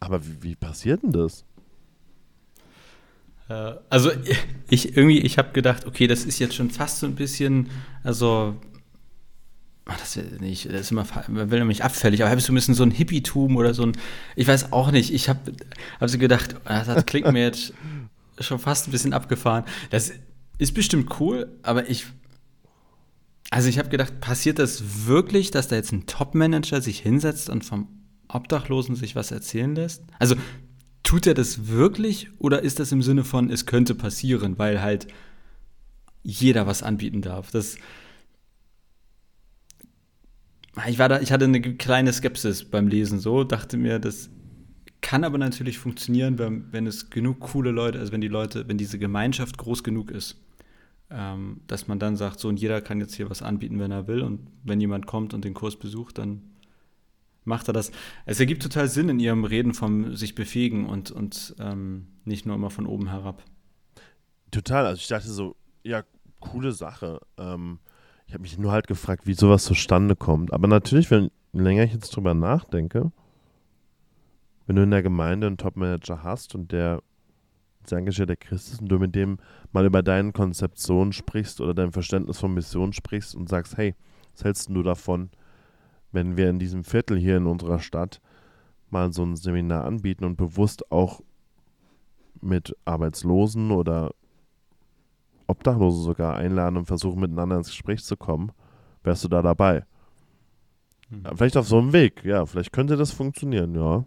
Aber 0.00 0.24
wie, 0.26 0.42
wie 0.42 0.54
passiert 0.54 1.02
denn 1.02 1.12
das? 1.12 1.44
Äh, 3.48 3.74
also 3.88 4.10
ich 4.68 4.96
irgendwie, 4.96 5.20
ich 5.20 5.38
habe 5.38 5.52
gedacht, 5.52 5.86
okay, 5.86 6.06
das 6.06 6.24
ist 6.24 6.38
jetzt 6.38 6.54
schon 6.54 6.70
fast 6.70 6.98
so 6.98 7.06
ein 7.06 7.14
bisschen, 7.14 7.68
also 8.02 8.56
das 9.86 10.16
ist 10.16 10.40
nicht, 10.40 10.66
das 10.66 10.82
ist 10.82 10.90
immer, 10.90 11.06
man 11.28 11.50
will 11.50 11.60
nämlich 11.60 11.82
abfällig, 11.82 12.20
aber 12.20 12.30
habe 12.30 12.40
ich 12.40 12.46
so 12.46 12.52
ein 12.52 12.54
bisschen 12.54 12.74
so 12.74 12.82
ein 12.82 12.90
Hippietum 12.90 13.56
oder 13.56 13.72
so 13.72 13.84
ein, 13.84 13.92
ich 14.36 14.46
weiß 14.46 14.72
auch 14.72 14.90
nicht, 14.90 15.12
ich 15.12 15.28
habe 15.30 15.40
hab 15.98 16.10
so 16.10 16.18
gedacht, 16.18 16.56
das 16.64 17.06
klingt 17.06 17.32
mir 17.32 17.42
jetzt 17.42 17.72
schon 18.38 18.58
fast 18.58 18.86
ein 18.86 18.90
bisschen 18.90 19.14
abgefahren. 19.14 19.64
Das 19.90 20.12
ist 20.58 20.74
bestimmt 20.74 21.18
cool, 21.20 21.48
aber 21.62 21.88
ich, 21.88 22.06
also 23.50 23.68
ich 23.68 23.78
habe 23.78 23.88
gedacht, 23.88 24.20
passiert 24.20 24.58
das 24.58 25.06
wirklich, 25.06 25.50
dass 25.50 25.68
da 25.68 25.76
jetzt 25.76 25.92
ein 25.92 26.06
Top-Manager 26.06 26.82
sich 26.82 27.00
hinsetzt 27.00 27.48
und 27.48 27.64
vom 27.64 27.88
Obdachlosen 28.28 28.94
sich 28.94 29.16
was 29.16 29.30
erzählen 29.30 29.74
lässt? 29.74 30.02
Also 30.18 30.36
tut 31.02 31.26
er 31.26 31.34
das 31.34 31.68
wirklich 31.68 32.28
oder 32.38 32.62
ist 32.62 32.78
das 32.80 32.92
im 32.92 33.02
Sinne 33.02 33.24
von, 33.24 33.50
es 33.50 33.66
könnte 33.66 33.94
passieren, 33.94 34.58
weil 34.58 34.82
halt 34.82 35.08
jeder 36.22 36.66
was 36.66 36.82
anbieten 36.82 37.22
darf? 37.22 37.50
Das, 37.50 37.76
ich 40.86 40.98
war 40.98 41.08
da, 41.08 41.20
ich 41.20 41.32
hatte 41.32 41.46
eine 41.46 41.60
kleine 41.60 42.12
Skepsis 42.12 42.64
beim 42.64 42.88
Lesen 42.88 43.18
so, 43.18 43.44
dachte 43.44 43.76
mir, 43.76 43.98
das 43.98 44.30
kann 45.00 45.24
aber 45.24 45.38
natürlich 45.38 45.78
funktionieren, 45.78 46.38
wenn, 46.38 46.72
wenn 46.72 46.86
es 46.86 47.08
genug 47.08 47.40
coole 47.40 47.70
Leute, 47.70 47.98
also 47.98 48.12
wenn 48.12 48.20
die 48.20 48.28
Leute, 48.28 48.68
wenn 48.68 48.78
diese 48.78 48.98
Gemeinschaft 48.98 49.56
groß 49.56 49.82
genug 49.82 50.10
ist, 50.10 50.36
ähm, 51.10 51.60
dass 51.66 51.88
man 51.88 51.98
dann 51.98 52.16
sagt, 52.16 52.40
so 52.40 52.48
und 52.48 52.60
jeder 52.60 52.80
kann 52.82 53.00
jetzt 53.00 53.14
hier 53.14 53.30
was 53.30 53.40
anbieten, 53.40 53.78
wenn 53.78 53.90
er 53.90 54.06
will 54.06 54.20
und 54.20 54.40
wenn 54.64 54.80
jemand 54.80 55.06
kommt 55.06 55.32
und 55.32 55.44
den 55.44 55.54
Kurs 55.54 55.76
besucht, 55.76 56.18
dann 56.18 56.42
macht 57.48 57.68
er 57.68 57.72
das. 57.72 57.90
Es 58.26 58.38
ergibt 58.38 58.62
total 58.62 58.88
Sinn 58.88 59.08
in 59.08 59.18
ihrem 59.18 59.44
Reden 59.44 59.74
vom 59.74 60.14
sich 60.14 60.34
befähigen 60.34 60.86
und, 60.86 61.10
und 61.10 61.56
ähm, 61.58 62.06
nicht 62.24 62.46
nur 62.46 62.54
immer 62.54 62.70
von 62.70 62.86
oben 62.86 63.08
herab. 63.08 63.42
Total, 64.50 64.86
also 64.86 65.00
ich 65.00 65.08
dachte 65.08 65.28
so, 65.28 65.56
ja, 65.82 66.04
coole 66.38 66.72
Sache. 66.72 67.20
Ähm, 67.36 67.80
ich 68.26 68.34
habe 68.34 68.42
mich 68.42 68.58
nur 68.58 68.72
halt 68.72 68.86
gefragt, 68.86 69.26
wie 69.26 69.34
sowas 69.34 69.64
zustande 69.64 70.14
kommt. 70.14 70.52
Aber 70.52 70.68
natürlich, 70.68 71.10
wenn 71.10 71.30
länger 71.52 71.84
ich 71.84 71.92
jetzt 71.92 72.14
drüber 72.14 72.34
nachdenke, 72.34 73.10
wenn 74.66 74.76
du 74.76 74.82
in 74.82 74.90
der 74.90 75.02
Gemeinde 75.02 75.46
einen 75.46 75.56
Topmanager 75.56 76.22
hast 76.22 76.54
und 76.54 76.72
der 76.72 77.02
sehr 77.86 77.98
engagierter 77.98 78.36
Christ 78.36 78.72
ist 78.72 78.82
und 78.82 78.88
du 78.88 78.98
mit 78.98 79.14
dem 79.14 79.38
mal 79.72 79.86
über 79.86 80.02
deine 80.02 80.32
Konzeption 80.32 81.12
sprichst 81.12 81.62
oder 81.62 81.72
dein 81.72 81.92
Verständnis 81.92 82.38
von 82.38 82.52
Mission 82.52 82.92
sprichst 82.92 83.34
und 83.34 83.48
sagst, 83.48 83.78
hey, 83.78 83.94
was 84.34 84.44
hältst 84.44 84.68
du 84.68 84.82
davon, 84.82 85.30
wenn 86.12 86.36
wir 86.36 86.48
in 86.50 86.58
diesem 86.58 86.84
Viertel 86.84 87.18
hier 87.18 87.36
in 87.36 87.46
unserer 87.46 87.80
Stadt 87.80 88.20
mal 88.90 89.12
so 89.12 89.22
ein 89.24 89.36
Seminar 89.36 89.84
anbieten 89.84 90.24
und 90.24 90.36
bewusst 90.36 90.90
auch 90.90 91.20
mit 92.40 92.76
Arbeitslosen 92.84 93.70
oder 93.70 94.12
Obdachlosen 95.46 96.04
sogar 96.04 96.36
einladen 96.36 96.76
und 96.76 96.86
versuchen 96.86 97.20
miteinander 97.20 97.56
ins 97.56 97.68
Gespräch 97.68 98.04
zu 98.04 98.16
kommen, 98.16 98.52
wärst 99.02 99.24
du 99.24 99.28
da 99.28 99.42
dabei. 99.42 99.84
Mhm. 101.10 101.24
Vielleicht 101.34 101.56
auf 101.56 101.66
so 101.66 101.78
einem 101.78 101.92
Weg, 101.92 102.24
ja, 102.24 102.46
vielleicht 102.46 102.72
könnte 102.72 102.96
das 102.96 103.12
funktionieren, 103.12 103.74
ja. 103.74 104.04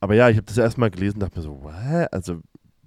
Aber 0.00 0.14
ja, 0.14 0.28
ich 0.28 0.36
habe 0.36 0.46
das 0.46 0.58
erstmal 0.58 0.90
gelesen 0.90 1.16
und 1.16 1.20
dachte 1.22 1.38
mir 1.38 1.42
so, 1.42 1.62
What? 1.62 2.12
also 2.12 2.40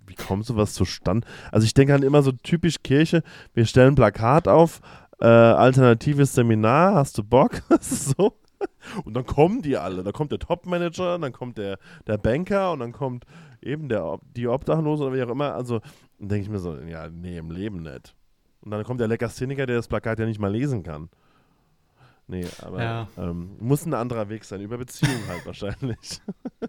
wie 0.06 0.16
kommt 0.16 0.46
sowas 0.46 0.74
zustande? 0.74 1.28
Also 1.52 1.66
ich 1.66 1.74
denke 1.74 1.94
halt 1.94 2.04
immer 2.04 2.24
so 2.24 2.32
typisch 2.32 2.78
Kirche, 2.84 3.24
wir 3.54 3.66
stellen 3.66 3.94
ein 3.94 3.96
Plakat 3.96 4.48
auf, 4.48 4.80
äh, 5.20 5.26
alternatives 5.26 6.34
Seminar, 6.34 6.96
hast 6.96 7.18
du 7.18 7.24
Bock? 7.24 7.62
so. 7.82 8.34
Und 9.06 9.14
dann 9.14 9.26
kommen 9.26 9.62
die 9.62 9.78
alle. 9.78 10.04
Da 10.04 10.12
kommt 10.12 10.32
der 10.32 10.40
Topmanager, 10.40 11.20
dann 11.20 11.32
kommt 11.32 11.58
der, 11.58 11.78
der 12.08 12.18
Banker 12.18 12.72
und 12.72 12.80
dann 12.80 12.92
kommt 12.92 13.26
eben 13.62 13.90
der, 13.90 14.20
die 14.36 14.48
Obdachlose 14.48 15.04
oder 15.04 15.16
wie 15.16 15.24
auch 15.24 15.30
immer. 15.30 15.54
Also, 15.54 15.80
dann 16.20 16.30
denke 16.30 16.44
ich 16.44 16.50
mir 16.50 16.60
so, 16.60 16.76
ja, 16.80 17.10
nee, 17.10 17.38
im 17.38 17.52
Leben 17.52 17.82
nicht. 17.82 18.16
Und 18.62 18.72
dann 18.72 18.84
kommt 18.84 19.00
der 19.00 19.08
Leckerszeniker, 19.08 19.66
der 19.66 19.78
das 19.78 19.88
Plakat 19.88 20.20
ja 20.20 20.26
nicht 20.26 20.40
mal 20.40 20.52
lesen 20.52 20.84
kann. 20.84 21.10
Nee, 22.28 22.46
aber 22.62 22.84
ja. 22.84 23.08
ähm, 23.18 23.56
muss 23.60 23.86
ein 23.86 23.94
anderer 23.94 24.28
Weg 24.28 24.44
sein, 24.44 24.60
über 24.60 24.78
Beziehungen 24.78 25.28
halt 25.30 25.46
wahrscheinlich. 25.46 26.22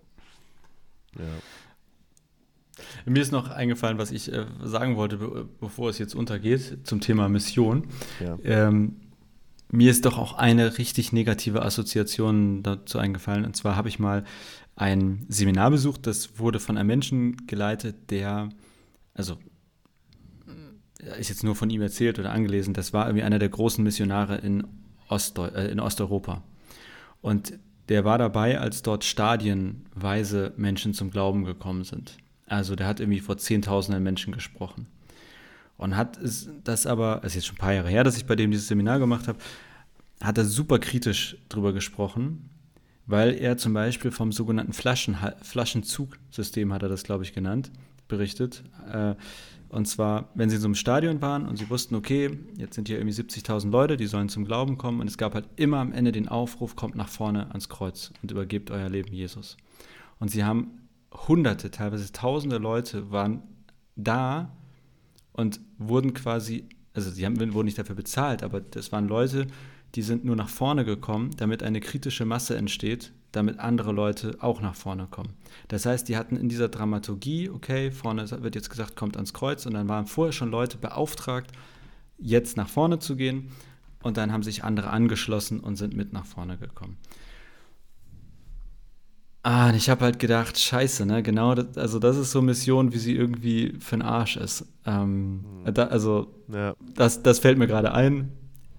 ja. 1.18 1.24
Mir 3.06 3.20
ist 3.20 3.32
noch 3.32 3.50
eingefallen, 3.50 3.98
was 3.98 4.10
ich 4.10 4.32
äh, 4.32 4.46
sagen 4.62 4.96
wollte, 4.96 5.18
be 5.18 5.48
bevor 5.60 5.90
es 5.90 5.98
jetzt 5.98 6.14
untergeht, 6.14 6.86
zum 6.86 7.00
Thema 7.00 7.28
Mission. 7.28 7.86
Ja. 8.20 8.38
Ähm, 8.44 8.96
mir 9.70 9.90
ist 9.90 10.04
doch 10.06 10.16
auch 10.16 10.34
eine 10.34 10.78
richtig 10.78 11.12
negative 11.12 11.62
Assoziation 11.62 12.62
dazu 12.62 12.98
eingefallen. 12.98 13.44
Und 13.44 13.56
zwar 13.56 13.76
habe 13.76 13.88
ich 13.88 13.98
mal 13.98 14.24
ein 14.76 15.26
Seminar 15.28 15.70
besucht, 15.70 16.06
das 16.06 16.38
wurde 16.38 16.60
von 16.60 16.78
einem 16.78 16.86
Menschen 16.86 17.46
geleitet, 17.46 18.10
der, 18.10 18.48
also 19.14 19.38
ist 21.18 21.28
jetzt 21.28 21.44
nur 21.44 21.54
von 21.54 21.70
ihm 21.70 21.82
erzählt 21.82 22.18
oder 22.18 22.32
angelesen, 22.32 22.74
das 22.74 22.92
war 22.92 23.06
irgendwie 23.06 23.22
einer 23.22 23.38
der 23.38 23.48
großen 23.48 23.82
Missionare 23.84 24.36
in, 24.38 24.66
Ostdeu 25.08 25.46
äh, 25.46 25.70
in 25.70 25.80
Osteuropa. 25.80 26.42
Und 27.20 27.58
der 27.88 28.04
war 28.04 28.18
dabei, 28.18 28.60
als 28.60 28.82
dort 28.82 29.04
stadienweise 29.04 30.52
Menschen 30.56 30.94
zum 30.94 31.10
Glauben 31.10 31.44
gekommen 31.44 31.84
sind. 31.84 32.18
Also 32.48 32.76
der 32.76 32.86
hat 32.86 33.00
irgendwie 33.00 33.20
vor 33.20 33.38
Zehntausenden 33.38 34.02
Menschen 34.02 34.32
gesprochen. 34.32 34.86
Und 35.76 35.96
hat 35.96 36.18
das 36.64 36.86
aber, 36.86 37.20
es 37.22 37.28
ist 37.28 37.34
jetzt 37.36 37.46
schon 37.46 37.56
ein 37.56 37.60
paar 37.60 37.72
Jahre 37.72 37.88
her, 37.88 38.04
dass 38.04 38.16
ich 38.16 38.26
bei 38.26 38.34
dem 38.34 38.50
dieses 38.50 38.66
Seminar 38.66 38.98
gemacht 38.98 39.28
habe, 39.28 39.38
hat 40.20 40.36
er 40.36 40.44
super 40.44 40.80
kritisch 40.80 41.36
drüber 41.48 41.72
gesprochen, 41.72 42.50
weil 43.06 43.34
er 43.34 43.56
zum 43.56 43.72
Beispiel 43.74 44.10
vom 44.10 44.32
sogenannten 44.32 44.72
Flaschen, 44.72 45.16
Flaschenzugsystem, 45.42 46.72
hat 46.72 46.82
er 46.82 46.88
das, 46.88 47.04
glaube 47.04 47.22
ich, 47.22 47.32
genannt, 47.32 47.70
berichtet. 48.08 48.64
Äh, 48.92 49.14
und 49.68 49.86
zwar, 49.86 50.30
wenn 50.34 50.48
sie 50.48 50.56
in 50.56 50.62
so 50.62 50.66
einem 50.66 50.74
Stadion 50.74 51.20
waren 51.20 51.46
und 51.46 51.56
sie 51.56 51.68
wussten, 51.68 51.94
okay, 51.94 52.38
jetzt 52.56 52.74
sind 52.74 52.88
hier 52.88 52.98
irgendwie 52.98 53.14
70.000 53.14 53.70
Leute, 53.70 53.96
die 53.96 54.06
sollen 54.06 54.28
zum 54.28 54.44
Glauben 54.44 54.78
kommen. 54.78 55.00
Und 55.00 55.08
es 55.08 55.18
gab 55.18 55.34
halt 55.34 55.46
immer 55.56 55.78
am 55.78 55.92
Ende 55.92 56.10
den 56.10 56.26
Aufruf, 56.26 56.74
kommt 56.74 56.96
nach 56.96 57.08
vorne 57.08 57.48
ans 57.50 57.68
Kreuz 57.68 58.12
und 58.22 58.30
übergebt 58.30 58.70
euer 58.70 58.88
Leben 58.88 59.12
Jesus. 59.12 59.56
Und 60.18 60.30
sie 60.30 60.42
haben 60.42 60.87
hunderte, 61.12 61.70
teilweise 61.70 62.12
tausende 62.12 62.58
Leute 62.58 63.10
waren 63.10 63.42
da 63.96 64.56
und 65.32 65.60
wurden 65.78 66.14
quasi, 66.14 66.68
also 66.94 67.10
sie 67.10 67.24
haben, 67.24 67.38
wurden 67.54 67.66
nicht 67.66 67.78
dafür 67.78 67.94
bezahlt, 67.94 68.42
aber 68.42 68.60
das 68.60 68.92
waren 68.92 69.08
Leute, 69.08 69.46
die 69.94 70.02
sind 70.02 70.24
nur 70.24 70.36
nach 70.36 70.48
vorne 70.48 70.84
gekommen, 70.84 71.30
damit 71.36 71.62
eine 71.62 71.80
kritische 71.80 72.24
Masse 72.24 72.56
entsteht, 72.56 73.12
damit 73.32 73.58
andere 73.58 73.92
Leute 73.92 74.36
auch 74.40 74.60
nach 74.60 74.74
vorne 74.74 75.06
kommen. 75.10 75.34
Das 75.68 75.86
heißt, 75.86 76.08
die 76.08 76.16
hatten 76.16 76.36
in 76.36 76.48
dieser 76.48 76.68
Dramaturgie, 76.68 77.50
okay, 77.50 77.90
vorne 77.90 78.30
wird 78.42 78.54
jetzt 78.54 78.70
gesagt, 78.70 78.96
kommt 78.96 79.16
ans 79.16 79.32
Kreuz 79.32 79.66
und 79.66 79.74
dann 79.74 79.88
waren 79.88 80.06
vorher 80.06 80.32
schon 80.32 80.50
Leute 80.50 80.78
beauftragt, 80.78 81.52
jetzt 82.18 82.56
nach 82.56 82.68
vorne 82.68 82.98
zu 82.98 83.16
gehen 83.16 83.50
und 84.02 84.16
dann 84.16 84.32
haben 84.32 84.42
sich 84.42 84.64
andere 84.64 84.90
angeschlossen 84.90 85.60
und 85.60 85.76
sind 85.76 85.94
mit 85.94 86.12
nach 86.12 86.26
vorne 86.26 86.58
gekommen. 86.58 86.96
Ah, 89.50 89.70
und 89.70 89.76
ich 89.76 89.88
habe 89.88 90.04
halt 90.04 90.18
gedacht, 90.18 90.58
scheiße, 90.58 91.06
ne? 91.06 91.22
Genau, 91.22 91.54
das, 91.54 91.78
also 91.78 91.98
das 91.98 92.18
ist 92.18 92.32
so 92.32 92.42
Mission, 92.42 92.92
wie 92.92 92.98
sie 92.98 93.16
irgendwie 93.16 93.72
für 93.80 93.96
den 93.96 94.02
Arsch 94.02 94.36
ist. 94.36 94.66
Ähm, 94.84 95.36
mhm. 95.64 95.72
da, 95.72 95.84
also 95.84 96.26
ja. 96.52 96.74
das, 96.94 97.22
das 97.22 97.38
fällt 97.38 97.56
mir 97.56 97.66
gerade 97.66 97.94
ein. 97.94 98.30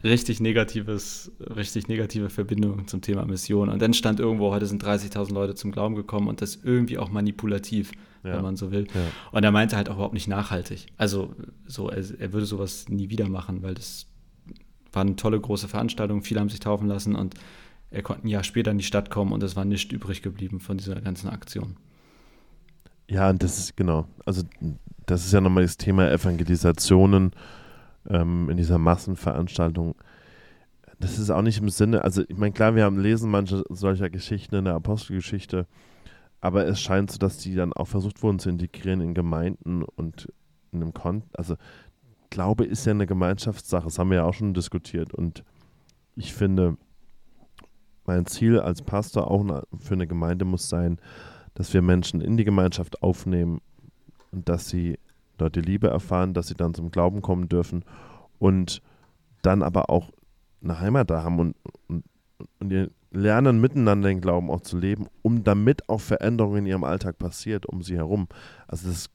Richtig 0.04 0.40
negatives, 0.40 1.32
richtig 1.40 1.88
negative 1.88 2.30
Verbindung 2.30 2.88
zum 2.88 3.02
Thema 3.02 3.26
Mission. 3.26 3.70
Und 3.70 3.82
dann 3.82 3.96
stand 3.96 4.20
irgendwo, 4.20 4.52
heute 4.52 4.68
sind 4.68 4.84
30.000 4.84 5.34
Leute 5.34 5.56
zum 5.56 5.72
Glauben 5.72 5.96
gekommen 5.96 6.28
und 6.28 6.40
das 6.40 6.60
irgendwie 6.62 7.00
auch 7.00 7.10
manipulativ, 7.10 7.92
ja. 8.24 8.36
wenn 8.36 8.44
man 8.44 8.56
so 8.56 8.72
will. 8.72 8.86
Ja. 8.94 9.02
Und 9.32 9.44
er 9.44 9.52
meinte 9.52 9.76
halt 9.76 9.90
auch 9.90 9.96
überhaupt 9.96 10.14
nicht 10.14 10.28
nachhaltig. 10.28 10.86
Also 10.98 11.34
so, 11.66 11.90
er, 11.90 12.04
er 12.20 12.32
würde 12.32 12.46
sowas 12.46 12.90
nie 12.90 13.10
wieder 13.10 13.28
machen, 13.28 13.64
weil 13.64 13.74
das 13.74 14.06
war 14.94 15.02
eine 15.02 15.16
tolle 15.16 15.40
große 15.40 15.68
Veranstaltung. 15.68 16.22
Viele 16.22 16.40
haben 16.42 16.50
sich 16.50 16.60
taufen 16.60 16.88
lassen 16.88 17.16
und 17.16 17.34
er 17.92 18.04
konnte 18.04 18.26
ein 18.26 18.30
Jahr 18.30 18.44
später 18.44 18.72
in 18.72 18.78
die 18.78 18.84
Stadt 18.84 19.10
kommen 19.10 19.32
und 19.32 19.44
es 19.44 19.56
war 19.56 19.66
nicht 19.66 19.92
übrig 19.92 20.22
geblieben 20.22 20.60
von 20.60 20.78
dieser 20.78 21.00
ganzen 21.02 21.30
Aktion. 21.30 21.78
Ja, 23.10 23.34
das 23.34 23.58
ist 23.58 23.76
genau. 23.76 24.08
Also, 24.26 24.44
das 25.06 25.26
ist 25.26 25.34
ja 25.34 25.42
nochmal 25.42 25.64
das 25.64 25.78
Thema 25.78 26.12
Evangelisationen 26.12 27.32
ähm, 28.08 28.50
in 28.50 28.58
dieser 28.58 28.78
Massenveranstaltung. 28.78 29.96
Das 31.00 31.18
ist 31.18 31.30
auch 31.30 31.42
nicht 31.42 31.60
im 31.60 31.70
Sinne, 31.70 32.04
also 32.04 32.24
ich 32.28 32.38
meine, 32.38 32.52
klar, 32.52 32.76
wir 32.76 32.84
haben 32.84 33.00
lesen 33.00 33.32
manche 33.32 33.64
solcher 33.70 34.10
Geschichten 34.10 34.56
in 34.56 34.66
der 34.66 34.76
Apostelgeschichte, 34.76 35.66
aber 36.42 36.68
es 36.68 36.82
scheint 36.82 37.10
so, 37.10 37.18
dass 37.18 37.38
die 37.38 37.56
dann 37.56 37.74
auch 37.74 37.88
versucht 37.88 38.22
wurden 38.22 38.38
zu 38.38 38.50
integrieren 38.50 39.00
in 39.00 39.14
Gemeinden 39.14 39.84
und 39.84 40.28
in 40.72 40.82
einem 40.82 40.94
Kon 40.94 41.24
also 41.34 41.56
Glaube 42.30 42.66
ist 42.66 42.86
ja 42.86 42.92
eine 42.92 43.08
Gemeinschaftssache, 43.08 43.86
das 43.86 43.98
haben 43.98 44.12
wir 44.12 44.18
ja 44.18 44.24
auch 44.26 44.34
schon 44.34 44.54
diskutiert 44.54 45.14
und 45.14 45.44
ich 46.16 46.34
finde, 46.34 46.78
mein 48.10 48.26
Ziel 48.26 48.60
als 48.60 48.82
Pastor 48.82 49.30
auch 49.30 49.46
für 49.78 49.94
eine 49.94 50.08
Gemeinde 50.08 50.44
muss 50.44 50.68
sein, 50.68 50.98
dass 51.54 51.72
wir 51.76 51.84
Menschen 51.84 52.22
in 52.22 52.38
die 52.38 52.44
Gemeinschaft 52.44 53.04
aufnehmen 53.04 53.62
und 54.32 54.50
dass 54.50 54.68
sie 54.68 54.98
dort 55.38 55.56
die 55.56 55.62
Liebe 55.62 55.90
erfahren, 55.90 56.34
dass 56.34 56.48
sie 56.48 56.56
dann 56.56 56.74
zum 56.74 56.90
Glauben 56.90 57.22
kommen 57.22 57.50
dürfen 57.50 57.86
und 58.40 58.82
dann 59.44 59.62
aber 59.62 59.92
auch 59.92 60.10
eine 60.64 60.80
Heimat 60.80 61.12
da 61.12 61.22
haben 61.24 61.40
und, 61.40 61.56
und, 61.88 62.04
und 62.60 62.92
lernen 63.12 63.62
miteinander 63.62 64.10
den 64.10 64.22
Glauben 64.22 64.50
auch 64.50 64.62
zu 64.62 64.80
leben, 64.80 65.06
um 65.22 65.44
damit 65.44 65.88
auch 65.88 66.02
Veränderungen 66.02 66.60
in 66.60 66.66
ihrem 66.66 66.84
Alltag 66.84 67.20
passiert, 67.20 67.68
um 67.68 67.84
sie 67.84 67.96
herum. 67.96 68.28
Also 68.68 68.90
das, 68.90 69.12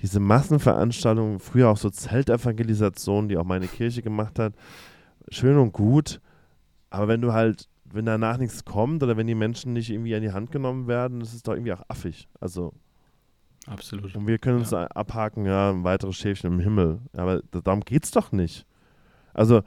diese 0.00 0.18
Massenveranstaltungen, 0.18 1.40
früher 1.40 1.68
auch 1.68 1.76
so 1.76 1.90
Zeltevangelisationen, 1.90 3.28
die 3.28 3.36
auch 3.36 3.44
meine 3.44 3.68
Kirche 3.68 4.00
gemacht 4.00 4.38
hat, 4.38 4.54
schön 5.28 5.58
und 5.58 5.72
gut, 5.74 6.22
aber 6.88 7.08
wenn 7.08 7.20
du 7.20 7.34
halt 7.34 7.68
wenn 7.92 8.04
danach 8.04 8.38
nichts 8.38 8.64
kommt 8.64 9.02
oder 9.02 9.16
wenn 9.16 9.26
die 9.26 9.34
Menschen 9.34 9.72
nicht 9.72 9.90
irgendwie 9.90 10.14
an 10.14 10.22
die 10.22 10.32
Hand 10.32 10.50
genommen 10.50 10.86
werden, 10.86 11.20
das 11.20 11.34
ist 11.34 11.46
doch 11.46 11.54
irgendwie 11.54 11.72
auch 11.72 11.82
affig. 11.88 12.28
Also. 12.40 12.72
Absolut. 13.66 14.14
Und 14.14 14.26
wir 14.26 14.38
können 14.38 14.58
uns 14.58 14.70
ja. 14.70 14.86
abhaken, 14.86 15.44
ja, 15.44 15.70
ein 15.70 15.84
weiteres 15.84 16.16
Schäfchen 16.16 16.52
im 16.52 16.60
Himmel. 16.60 17.00
Aber 17.12 17.42
darum 17.50 17.80
geht 17.80 18.04
es 18.04 18.10
doch 18.10 18.32
nicht. 18.32 18.66
Also, 19.34 19.62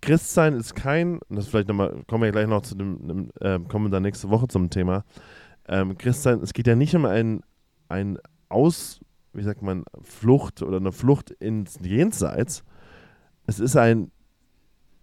Christsein 0.00 0.54
ist 0.54 0.74
kein, 0.74 1.20
das 1.28 1.48
vielleicht 1.48 1.68
nochmal, 1.68 2.02
kommen 2.06 2.24
wir 2.24 2.32
gleich 2.32 2.46
noch 2.46 2.62
zu 2.62 2.74
dem, 2.74 3.30
äh, 3.40 3.58
kommen 3.68 3.86
wir 3.86 3.90
dann 3.90 4.02
nächste 4.02 4.30
Woche 4.30 4.48
zum 4.48 4.70
Thema. 4.70 5.04
Ähm, 5.66 5.96
Christsein, 5.96 6.40
es 6.40 6.52
geht 6.52 6.66
ja 6.66 6.76
nicht 6.76 6.94
um 6.94 7.06
ein, 7.06 7.40
ein 7.88 8.18
Aus, 8.48 9.00
wie 9.32 9.42
sagt 9.42 9.62
man, 9.62 9.84
Flucht 10.02 10.62
oder 10.62 10.76
eine 10.76 10.92
Flucht 10.92 11.30
ins 11.30 11.78
Jenseits. 11.82 12.64
Es 13.46 13.60
ist 13.60 13.76
ein, 13.76 14.10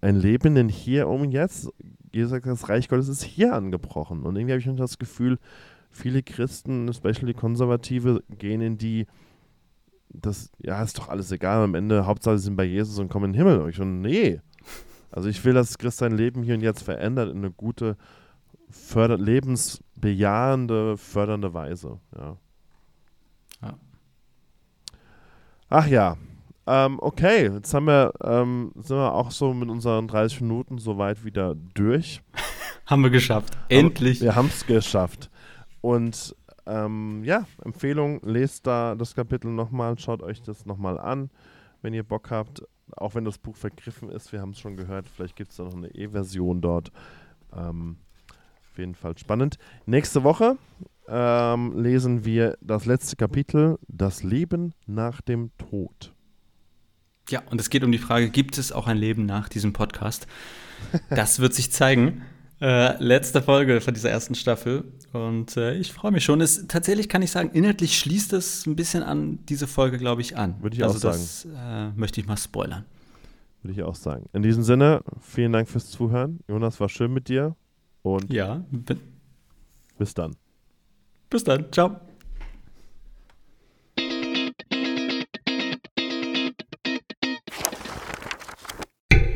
ein 0.01 0.15
Leben 0.15 0.55
in 0.55 0.69
Hier 0.69 1.07
um 1.07 1.25
Jetzt 1.25 1.69
Jesus 2.13 2.31
sagt, 2.31 2.45
das 2.45 2.69
Reich 2.69 2.89
Gottes 2.89 3.07
ist 3.07 3.23
hier 3.23 3.53
angebrochen. 3.53 4.23
Und 4.23 4.35
irgendwie 4.35 4.53
habe 4.53 4.61
ich 4.61 4.77
das 4.77 4.97
Gefühl, 4.97 5.39
viele 5.89 6.23
Christen, 6.23 6.87
especially 6.87 7.33
Konservative, 7.33 8.23
gehen 8.37 8.61
in 8.61 8.77
die, 8.77 9.07
das, 10.09 10.51
ja, 10.59 10.81
ist 10.83 10.97
doch 10.97 11.09
alles 11.09 11.31
egal, 11.31 11.63
am 11.63 11.75
Ende, 11.75 12.05
Hauptsache 12.05 12.37
sie 12.37 12.45
sind 12.45 12.55
bei 12.55 12.65
Jesus 12.65 12.99
und 12.99 13.09
kommen 13.09 13.25
in 13.25 13.33
den 13.33 13.37
Himmel. 13.37 13.61
Und 13.61 13.69
ich 13.69 13.75
schon, 13.75 14.01
nee. 14.01 14.41
Also 15.11 15.29
ich 15.29 15.43
will, 15.43 15.53
dass 15.53 15.77
Christ 15.77 15.97
sein 15.97 16.15
Leben 16.15 16.43
hier 16.43 16.55
und 16.55 16.61
jetzt 16.61 16.83
verändert 16.83 17.29
in 17.31 17.39
eine 17.39 17.51
gute, 17.51 17.97
förder 18.69 19.17
lebensbejahende, 19.17 20.97
fördernde 20.97 21.53
Weise. 21.53 21.99
Ja. 22.15 22.37
ja. 23.61 23.77
Ach 25.69 25.87
ja, 25.87 26.17
ähm, 26.67 26.99
okay, 27.01 27.51
jetzt 27.51 27.73
haben 27.73 27.85
wir, 27.85 28.13
ähm, 28.23 28.71
sind 28.75 28.97
wir 28.97 29.13
auch 29.13 29.31
so 29.31 29.53
mit 29.53 29.69
unseren 29.69 30.07
30 30.07 30.41
Minuten 30.41 30.77
soweit 30.77 31.25
wieder 31.25 31.55
durch. 31.73 32.21
haben 32.85 33.03
wir 33.03 33.09
geschafft. 33.09 33.57
Endlich. 33.69 34.19
Aber 34.19 34.25
wir 34.25 34.35
haben 34.35 34.47
es 34.47 34.65
geschafft. 34.65 35.29
Und 35.81 36.35
ähm, 36.65 37.23
ja, 37.23 37.45
Empfehlung, 37.63 38.21
lest 38.23 38.67
da 38.67 38.95
das 38.95 39.15
Kapitel 39.15 39.49
nochmal, 39.49 39.97
schaut 39.97 40.21
euch 40.21 40.41
das 40.41 40.65
nochmal 40.65 40.99
an, 40.99 41.29
wenn 41.81 41.93
ihr 41.93 42.03
Bock 42.03 42.29
habt. 42.29 42.63
Auch 42.95 43.15
wenn 43.15 43.25
das 43.25 43.37
Buch 43.37 43.55
vergriffen 43.55 44.09
ist, 44.09 44.31
wir 44.31 44.41
haben 44.41 44.51
es 44.51 44.59
schon 44.59 44.75
gehört, 44.75 45.07
vielleicht 45.07 45.35
gibt 45.35 45.51
es 45.51 45.57
da 45.57 45.63
noch 45.63 45.75
eine 45.75 45.93
E-Version 45.95 46.61
dort. 46.61 46.91
Ähm, 47.55 47.97
auf 48.69 48.77
jeden 48.77 48.95
Fall 48.95 49.17
spannend. 49.17 49.57
Nächste 49.85 50.23
Woche 50.23 50.57
ähm, 51.07 51.81
lesen 51.81 52.25
wir 52.25 52.57
das 52.61 52.85
letzte 52.85 53.15
Kapitel, 53.15 53.79
das 53.87 54.23
Leben 54.23 54.73
nach 54.85 55.21
dem 55.21 55.51
Tod. 55.57 56.13
Ja, 57.29 57.41
und 57.49 57.61
es 57.61 57.69
geht 57.69 57.83
um 57.83 57.91
die 57.91 57.97
Frage, 57.97 58.29
gibt 58.29 58.57
es 58.57 58.71
auch 58.71 58.87
ein 58.87 58.97
Leben 58.97 59.25
nach 59.25 59.49
diesem 59.49 59.73
Podcast? 59.73 60.27
Das 61.09 61.39
wird 61.39 61.53
sich 61.53 61.71
zeigen. 61.71 62.23
Äh, 62.61 63.03
letzte 63.03 63.41
Folge 63.41 63.81
von 63.81 63.95
dieser 63.95 64.11
ersten 64.11 64.35
Staffel. 64.35 64.83
Und 65.13 65.57
äh, 65.57 65.73
ich 65.77 65.91
freue 65.91 66.11
mich 66.11 66.23
schon. 66.23 66.41
Es, 66.41 66.67
tatsächlich 66.67 67.09
kann 67.09 67.23
ich 67.23 67.31
sagen, 67.31 67.49
inhaltlich 67.53 67.97
schließt 67.97 68.33
es 68.33 68.67
ein 68.67 68.75
bisschen 68.75 69.01
an 69.01 69.39
diese 69.47 69.65
Folge, 69.65 69.97
glaube 69.97 70.21
ich, 70.21 70.37
an. 70.37 70.61
Würde 70.61 70.75
ich 70.75 70.83
also 70.83 70.95
auch 70.95 71.13
sagen. 71.13 71.17
Das 71.17 71.47
äh, 71.57 71.99
möchte 71.99 72.21
ich 72.21 72.27
mal 72.27 72.37
spoilern. 72.37 72.85
Würde 73.63 73.73
ich 73.73 73.83
auch 73.83 73.95
sagen. 73.95 74.29
In 74.31 74.43
diesem 74.43 74.61
Sinne, 74.61 75.01
vielen 75.21 75.53
Dank 75.53 75.69
fürs 75.69 75.89
Zuhören. 75.89 76.39
Jonas, 76.47 76.79
war 76.79 76.87
schön 76.87 77.11
mit 77.11 77.29
dir. 77.29 77.55
Und 78.03 78.31
ja, 78.31 78.63
bis 79.97 80.13
dann. 80.13 80.35
Bis 81.31 81.43
dann. 81.43 81.71
Ciao. 81.71 82.10